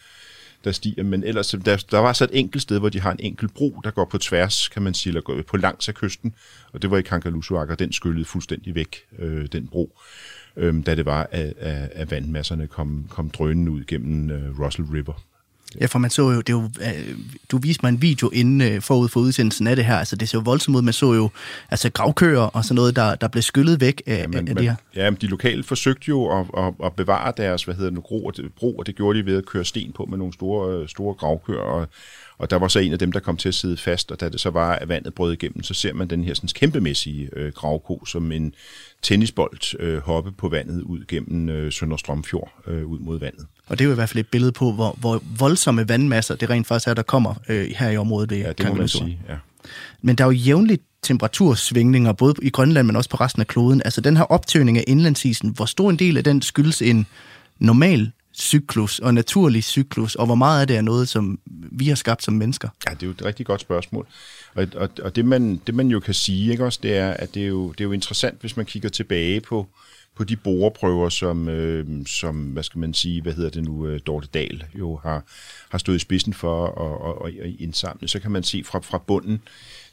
[0.65, 1.03] der stiger.
[1.03, 3.81] Men ellers, der, der var så et enkelt sted, hvor de har en enkelt bro,
[3.85, 6.35] der går på tværs, kan man sige, eller går på langs af kysten,
[6.73, 9.99] og det var i Kankalusuak, og den skyllede fuldstændig væk, øh, den bro,
[10.57, 14.89] øh, da det var, at, at, at vandmasserne kom, kom drønende ud gennem øh, Russell
[14.89, 15.23] River.
[15.81, 17.17] Ja, for man så jo, det jo øh,
[17.51, 20.29] du viste mig en video inden øh, forud for udsendelsen af det her, altså det
[20.29, 21.31] ser jo voldsomt ud, man så jo
[21.71, 24.65] altså gravkøer og sådan noget, der, der blev skyllet væk af, ja, men, af det
[24.65, 24.75] her.
[24.97, 28.25] Ja, men de lokale forsøgte jo at, at, at bevare deres, hvad hedder det, bro,
[28.25, 30.89] og det, bro, og det gjorde de ved at køre sten på med nogle store,
[30.89, 31.89] store gravkøer, og,
[32.39, 34.29] og der var så en af dem, der kom til at sidde fast, og da
[34.29, 37.53] det så var, at vandet brød igennem, så ser man den her sådan kæmpemæssige øh,
[37.53, 38.55] gravko som en
[39.03, 43.47] tennisbold øh, hoppe på vandet ud gennem øh, Sønderstrømfjord øh, ud mod vandet.
[43.69, 46.51] Og det er jo i hvert fald et billede på, hvor, hvor voldsomme vandmasser det
[46.51, 49.19] rent faktisk er, der kommer øh, her i området ved Ja, det må man sige,
[49.29, 49.37] ja.
[50.03, 53.83] Men der er jo jævnligt temperatursvingninger, både i Grønland, men også på resten af kloden.
[53.85, 57.07] Altså den her optøning af indlandsisen, hvor stor en del af den skyldes en
[57.59, 61.39] normal cyklus og naturlig cyklus, og hvor meget af det er noget, som
[61.73, 62.69] vi har skabt som mennesker?
[62.89, 64.07] Ja, det er jo et rigtig godt spørgsmål.
[64.55, 67.35] Og, og, og det, man, det man jo kan sige, ikke også, det er, at
[67.35, 69.67] det er, jo, det er jo interessant, hvis man kigger tilbage på,
[70.17, 74.01] på de boreprøver, som, øh, som, hvad skal man sige, hvad hedder det nu, øh,
[74.07, 75.25] Dorte Dahl jo har,
[75.69, 78.99] har stået i spidsen for at, at, at indsamle, så kan man se fra, fra
[78.99, 79.43] bunden,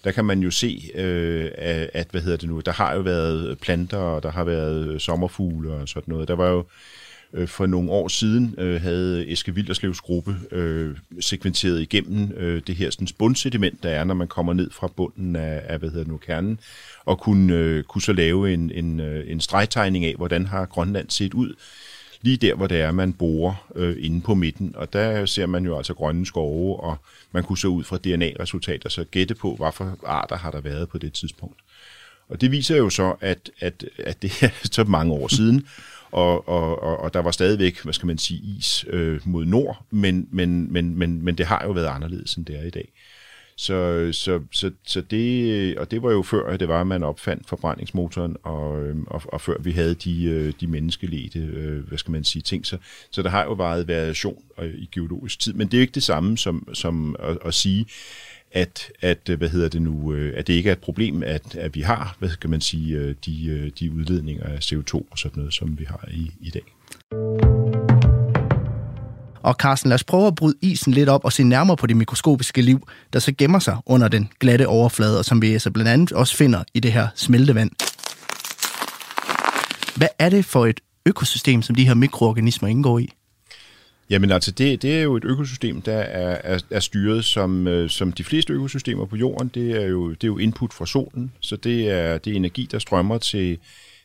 [0.03, 1.51] der kan man jo se, øh,
[1.93, 5.71] at, hvad hedder det nu, der har jo været planter, og der har været sommerfugle
[5.71, 6.27] og sådan noget.
[6.27, 6.65] Der var jo
[7.33, 12.75] øh, for nogle år siden øh, havde Eske Vilderslevs gruppe øh, sekventeret igennem øh, det
[12.75, 16.07] her sådan, bundsediment, der er, når man kommer ned fra bunden af, af hvad hedder
[16.07, 16.59] nu, kernen,
[17.05, 21.09] og kunne, øh, kunne så lave en, en, øh, en stregtegning af, hvordan har Grønland
[21.09, 21.53] set ud
[22.21, 24.73] lige der, hvor det er, man borer øh, inde på midten.
[24.75, 26.97] Og der ser man jo altså grønne skove, og
[27.31, 30.89] man kunne så ud fra DNA-resultater så gætte på, hvad for arter har der været
[30.89, 31.59] på det tidspunkt.
[32.29, 35.67] Og det viser jo så, at, at, at det er så mange år siden,
[36.11, 39.85] og, og, og, og der var stadigvæk, hvad skal man sige, is øh, mod nord,
[39.91, 42.91] men, men, men, men, men det har jo været anderledes, end det er i dag.
[43.59, 47.03] Så, så, så, så det, og det var jo før, at det var, at man
[47.03, 51.97] opfandt forbrændingsmotoren, og, øhm, og, og før vi havde de, øh, de menneskelige, øh, hvad
[51.97, 52.65] skal man sige, ting.
[52.65, 52.77] Så,
[53.11, 55.95] så der har jo været variation øh, i geologisk tid, men det er jo ikke
[55.95, 57.85] det samme som, som at, at sige,
[58.51, 61.55] at, at, øh, hvad hedder det nu, øh, at det ikke er et problem, at,
[61.55, 65.39] at vi har, hvad skal man sige, øh, de, de udledninger af CO2 og sådan
[65.39, 66.63] noget, som vi har i, i dag.
[69.41, 71.97] Og Carsten, lad os prøve at bryde isen lidt op og se nærmere på det
[71.97, 75.71] mikroskopiske liv, der så gemmer sig under den glatte overflade, og som vi så altså
[75.71, 77.71] blandt andet også finder i det her smeltevand.
[79.95, 83.09] Hvad er det for et økosystem, som de her mikroorganismer indgår i?
[84.09, 87.89] Jamen altså, det, det er jo et økosystem, der er, er, er styret som, øh,
[87.89, 89.51] som de fleste økosystemer på jorden.
[89.53, 92.67] Det er jo, det er jo input fra solen, så det er, det er energi,
[92.71, 93.57] der strømmer til,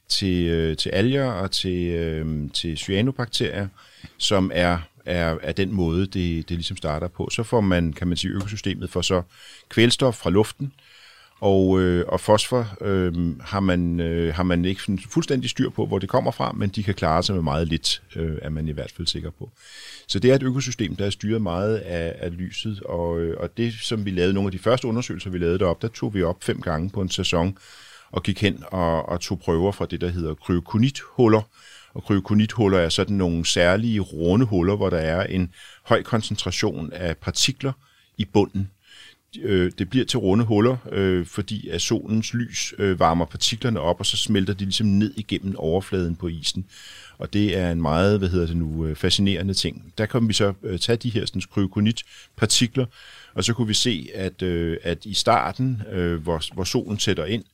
[0.08, 3.68] til, øh, til alger og til, øh, til cyanobakterier,
[4.18, 7.28] som er er, er den måde, det, det ligesom starter på.
[7.30, 9.22] Så får man, kan man sige, økosystemet for så
[9.68, 10.72] kvælstof fra luften,
[11.40, 15.98] og, øh, og fosfor øh, har, man, øh, har man ikke fuldstændig styr på, hvor
[15.98, 18.72] det kommer fra, men de kan klare sig med meget lidt, øh, er man i
[18.72, 19.50] hvert fald sikker på.
[20.06, 23.56] Så det er et økosystem, der er styret meget af, af lyset, og, øh, og
[23.56, 26.22] det, som vi lavede, nogle af de første undersøgelser, vi lavede derop, der tog vi
[26.22, 27.58] op fem gange på en sæson,
[28.10, 31.42] og gik hen og, og tog prøver fra det, der hedder kryokonithuller,
[31.94, 35.52] og kryokonithuller er sådan nogle særlige runde huller, hvor der er en
[35.84, 37.72] høj koncentration af partikler
[38.18, 38.70] i bunden.
[39.42, 44.00] Øh, det bliver til runde huller, øh, fordi at solens lys øh, varmer partiklerne op,
[44.00, 46.64] og så smelter de ligesom ned igennem overfladen på isen.
[47.18, 49.92] Og det er en meget, hvad hedder det nu, øh, fascinerende ting.
[49.98, 52.86] Der kan vi så øh, tage de her sådan, kryokonitpartikler,
[53.34, 55.82] og så kunne vi se, at, øh, at i starten,
[56.22, 57.44] hvor, hvor solen sætter ind,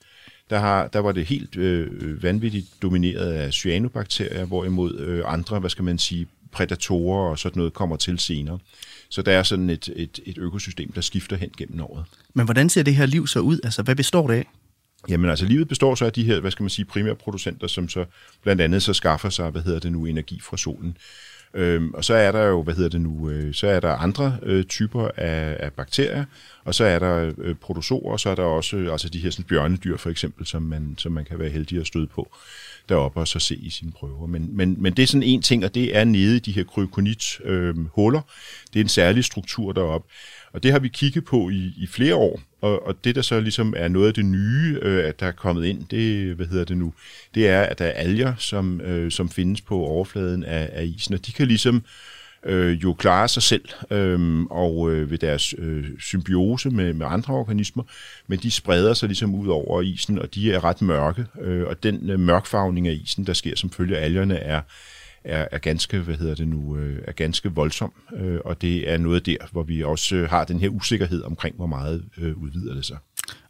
[0.51, 5.71] der, har, der var det helt øh, vanvittigt domineret af cyanobakterier, hvorimod øh, andre, hvad
[5.71, 8.59] skal man sige, prædatorer og sådan noget kommer til senere.
[9.11, 12.05] Så der er sådan et, et, et økosystem, der skifter hen gennem året.
[12.35, 13.61] Men hvordan ser det her liv så ud?
[13.65, 14.47] Altså, hvad består det af?
[15.09, 17.89] Jamen altså, livet består så af de her, hvad skal man sige, primære producenter, som
[17.89, 18.05] så
[18.43, 20.97] blandt andet så skaffer sig, hvad hedder det nu, energi fra solen.
[21.55, 24.37] Øhm, og så er der jo, hvad hedder det nu, øh, så er der andre
[24.43, 26.25] øh, typer af, af bakterier,
[26.65, 29.31] og så er der øh, protozoer, og så er der også øh, altså de her
[29.31, 32.37] sådan, bjørnedyr for eksempel, som man, som man kan være heldig at støde på
[32.89, 34.27] deroppe og så se i sine prøver.
[34.27, 36.65] Men, men, men det er sådan en ting, og det er nede i de her
[36.65, 38.21] kryokonit-huller.
[38.21, 40.09] Øh, det er en særlig struktur deroppe.
[40.53, 43.41] Og det har vi kigget på i, i flere år, og, og det der så
[43.41, 46.65] ligesom er noget af det nye, øh, at der er kommet ind, det, hvad hedder
[46.65, 46.93] det nu,
[47.35, 51.15] det er, at der er alger, som, øh, som findes på overfladen af, af isen,
[51.15, 51.83] og de kan ligesom øh,
[52.47, 57.35] Øh, jo klarer sig selv øh, og øh, ved deres øh, symbiose med, med andre
[57.35, 57.83] organismer,
[58.27, 61.83] men de spreder sig ligesom ud over isen, og de er ret mørke, øh, og
[61.83, 64.61] den øh, mørkfarvning af isen, der sker som følge af algerne, er,
[65.25, 68.99] er, er ganske, hvad hedder det nu, øh, er ganske voldsom, øh, og det er
[68.99, 72.75] noget der, hvor vi også øh, har den her usikkerhed omkring, hvor meget øh, udvider
[72.75, 72.97] det sig.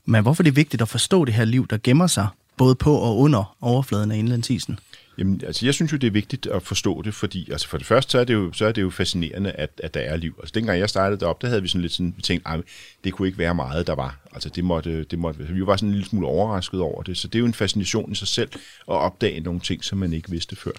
[0.04, 2.26] Men hvorfor er det vigtigt at forstå det her liv, der gemmer sig
[2.56, 4.78] både på og under overfladen af indlandsisen?
[5.20, 7.86] Jamen, altså, jeg synes jo, det er vigtigt at forstå det, fordi altså, for det
[7.86, 10.34] første, så er det jo, så er det jo fascinerende, at, at der er liv.
[10.38, 12.60] Altså, dengang jeg startede derop, der havde vi sådan lidt sådan, vi tænkte, at
[13.04, 14.18] det kunne ikke være meget, der var.
[14.32, 17.28] Altså, det måtte, det måtte, vi var sådan en lille smule overrasket over det, så
[17.28, 18.48] det er jo en fascination i sig selv
[18.88, 20.72] at opdage nogle ting, som man ikke vidste før.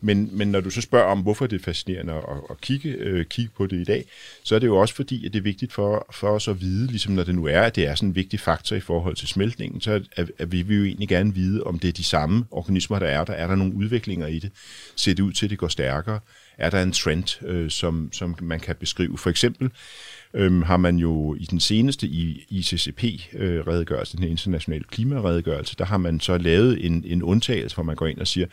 [0.00, 3.24] Men, men når du så spørger om, hvorfor det er fascinerende at, at kigge, øh,
[3.26, 4.04] kigge på det i dag,
[4.42, 6.86] så er det jo også fordi, at det er vigtigt for, for os at vide,
[6.86, 9.28] ligesom når det nu er, at det er sådan en vigtig faktor i forhold til
[9.28, 12.44] smeltningen, så at, at vi vil jo egentlig gerne vide, om det er de samme
[12.50, 13.32] organismer, der er der.
[13.32, 14.50] Er der nogle udviklinger i det?
[14.96, 16.20] Ser det ud til, at det går stærkere?
[16.58, 19.18] Er der en trend, øh, som, som man kan beskrive?
[19.18, 19.70] For eksempel
[20.34, 22.06] øhm, har man jo i den seneste
[22.50, 27.84] ICCP-redegørelse, øh, den her internationale klimaredegørelse, der har man så lavet en, en undtagelse, hvor
[27.84, 28.46] man går ind og siger,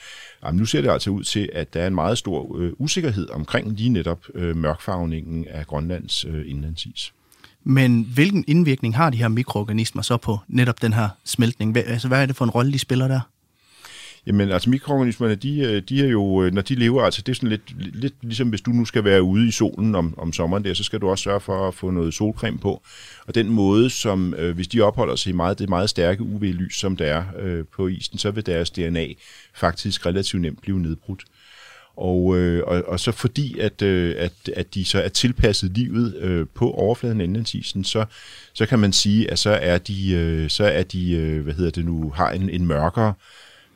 [0.43, 3.29] at nu ser det altså ud til, at der er en meget stor øh, usikkerhed
[3.29, 7.13] omkring lige netop øh, mørkfarvningen af Grønlands øh, indlandsis.
[7.63, 11.71] Men hvilken indvirkning har de her mikroorganismer så på netop den her smeltning?
[11.71, 13.19] Hvad, altså, hvad er det for en rolle, de spiller der?
[14.27, 17.35] Jamen, altså mikroorganismerne, de, øh, de er jo, øh, når de lever, altså det er
[17.35, 20.63] sådan lidt, lidt ligesom hvis du nu skal være ude i solen om, om sommeren
[20.63, 22.83] der, så skal du også sørge for at få noget solcreme på.
[23.27, 26.75] Og den måde, som øh, hvis de opholder sig i meget, det meget stærke UV-lys,
[26.75, 29.07] som der er øh, på isen, så vil deres DNA
[29.53, 31.23] faktisk relativt nemt blive nedbrudt.
[31.97, 36.15] Og, øh, og, og så fordi, at, øh, at, at de så er tilpasset livet
[36.15, 38.05] øh, på overfladen af indlandsisen, så,
[38.53, 41.71] så kan man sige, at så er de, øh, så er de øh, hvad hedder
[41.71, 43.13] det nu, har en, en mørkere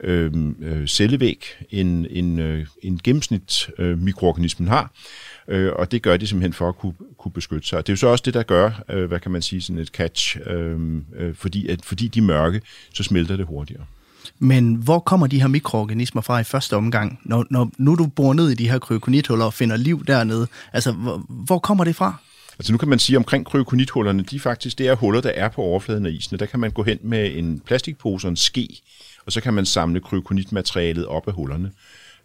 [0.03, 4.91] øh, cellevæg, end en, øh, en gennemsnit øh, mikroorganismen har.
[5.47, 7.87] Øh, og det gør de simpelthen for at kunne, kunne beskytte sig.
[7.87, 9.87] Det er jo så også det, der gør, øh, hvad kan man sige, sådan et
[9.87, 12.61] catch, øh, øh, fordi, at, fordi de er mørke,
[12.93, 13.83] så smelter det hurtigere.
[14.39, 17.19] Men hvor kommer de her mikroorganismer fra i første omgang?
[17.23, 20.91] Når, når nu du bor ned i de her kryokonithuller og finder liv dernede, altså
[20.91, 22.15] hvor, hvor kommer det fra?
[22.59, 25.61] Altså nu kan man sige omkring kryokonithullerne, de faktisk, det er huller, der er på
[25.61, 28.81] overfladen af isen, og der kan man gå hen med en plastikpose og en ske,
[29.29, 31.71] og så kan man samle kryokonitmaterialet op af hullerne,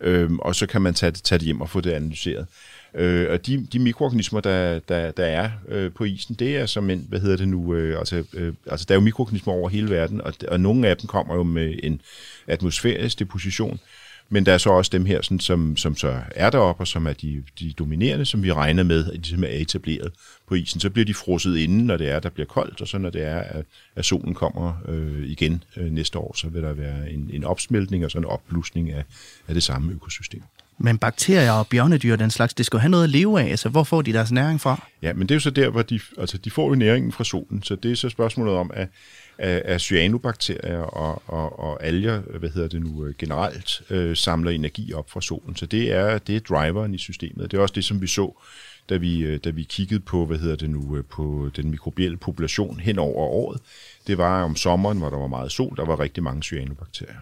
[0.01, 2.47] øh, og så kan man tage tage det hjem og få det analyseret.
[2.95, 6.91] Øh, og de, de mikroorganismer, der, der, der er øh, på isen, det er som
[6.91, 9.91] en, hvad hedder det nu, øh, altså, øh, altså der er jo mikroorganismer over hele
[9.91, 12.01] verden, og, og nogle af dem kommer jo med en
[12.47, 13.81] atmosfærisk deposition,
[14.29, 17.07] men der er så også dem her, sådan, som, som så er deroppe, og som
[17.07, 20.13] er de, de dominerende, som vi regner med, at de er etableret
[20.49, 20.81] på isen.
[20.81, 23.23] Så bliver de frosset inden, når det er, der bliver koldt, og så når det
[23.23, 23.65] er, at,
[23.97, 28.05] at solen kommer øh, igen øh, næste år, så vil der være en, en opsmeltning
[28.05, 29.05] og så en opblusning af,
[29.49, 30.43] af det samme økosystem.
[30.79, 33.51] Men bakterier og bjørnedyr den slags, det skal have noget at leve af.
[33.51, 34.89] Altså, hvor får de deres næring fra?
[35.03, 37.25] Ja, men det er jo så der, hvor de, altså, de får jo næringen fra
[37.25, 37.63] solen.
[37.63, 38.89] Så det er så spørgsmålet om, at
[39.39, 44.51] af, af cyanobakterier og, og, og alger, hvad hedder det nu, øh, generelt øh, samler
[44.51, 45.57] energi op fra solen.
[45.57, 47.51] Så det er, det er driveren i systemet.
[47.51, 48.41] Det er også det, som vi så,
[48.89, 52.17] da vi, øh, da vi kiggede på, hvad hedder det nu, øh, på den mikrobielle
[52.17, 53.61] population hen over året.
[54.07, 57.21] Det var om sommeren, hvor der var meget sol, der var rigtig mange cyanobakterier.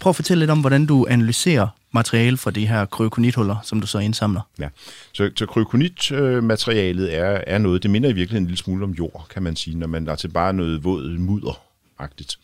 [0.00, 3.86] Prøv at fortælle lidt om, hvordan du analyserer materiale fra de her kryokonithuller, som du
[3.86, 4.40] så indsamler.
[4.58, 4.68] Ja,
[5.12, 9.26] så, så kryokonitmaterialet er, er noget, det minder i virkeligheden en lille smule om jord,
[9.30, 12.38] kan man sige, når man altså bare noget våd mudder-agtigt.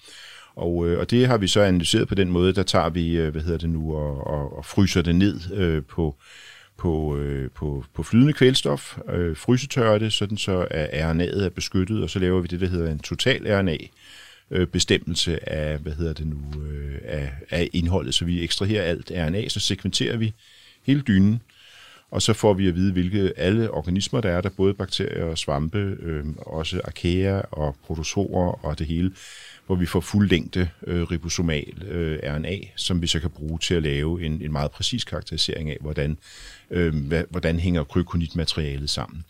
[0.56, 3.32] Og, øh, og det har vi så analyseret på den måde, der tager vi, øh,
[3.32, 6.16] hvad hedder det nu, og, og, og fryser det ned øh, på,
[6.78, 12.02] på, øh, på, på flydende kvælstof, øh, frysetørrer det, sådan så at RNA'et er beskyttet,
[12.02, 13.76] og så laver vi det, der hedder en total RNA,
[14.52, 18.14] øh, bestemmelse af, hvad hedder det nu, øh, af, af indholdet.
[18.14, 20.32] Så vi ekstraherer alt RNA, så sekventerer vi
[20.82, 21.42] hele dynen,
[22.10, 25.38] og så får vi at vide, hvilke alle organismer der er, der både bakterier og
[25.38, 29.12] svampe, øh, også arkæer og protozoer og det hele,
[29.66, 33.82] hvor vi får fuldlængde øh, ribosomal øh, RNA, som vi så kan bruge til at
[33.82, 36.18] lave en, en meget præcis karakterisering af, hvordan,
[36.70, 39.24] øh, hvad, hvordan hænger krykonitmaterialet sammen.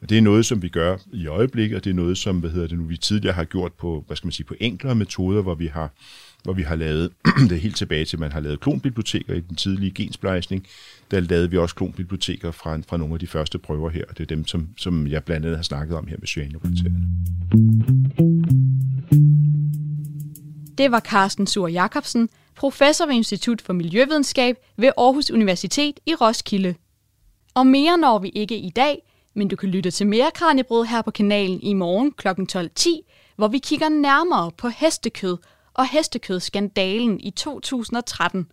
[0.00, 2.50] Og det er noget, som vi gør i øjeblikket, og det er noget, som hvad
[2.50, 5.42] hedder det nu, vi tidligere har gjort på, hvad skal man sige, på enklere metoder,
[5.42, 5.90] hvor vi har
[6.42, 7.10] hvor vi har lavet
[7.50, 10.66] det helt tilbage til, at man har lavet klonbiblioteker i den tidlige gensplejsning.
[11.10, 14.22] Der lavede vi også klonbiblioteker fra, fra nogle af de første prøver her, og det
[14.22, 17.08] er dem, som, som jeg blandt andet har snakket om her med cyanobakterierne.
[20.78, 26.74] Det var Carsten Sur Jacobsen, professor ved Institut for Miljøvidenskab ved Aarhus Universitet i Roskilde.
[27.54, 29.07] Og mere når vi ikke i dag,
[29.38, 32.28] men du kan lytte til mere Kranjebrød her på kanalen i morgen kl.
[32.28, 35.36] 12.10, hvor vi kigger nærmere på hestekød
[35.74, 38.50] og hestekødskandalen i 2013.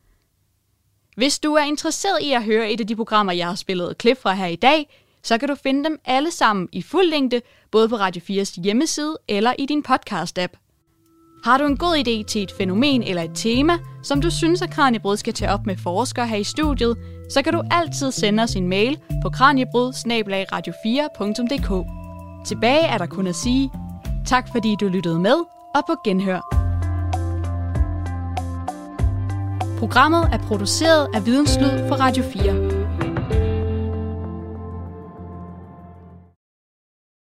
[1.15, 4.21] Hvis du er interesseret i at høre et af de programmer, jeg har spillet klip
[4.21, 7.89] fra her i dag, så kan du finde dem alle sammen i fuld længde, både
[7.89, 10.64] på Radio 4's hjemmeside eller i din podcast-app.
[11.45, 13.73] Har du en god idé til et fænomen eller et tema,
[14.03, 16.97] som du synes, at Kranjebrud skal tage op med forskere her i studiet,
[17.29, 19.93] så kan du altid sende os en mail på kranjebrud
[20.51, 21.73] radio 4dk
[22.45, 23.71] Tilbage er der kun at sige,
[24.27, 25.37] tak fordi du lyttede med,
[25.75, 26.41] og på genhør.
[29.79, 32.84] Programmet er produceret af Videnslyd for Radio 4.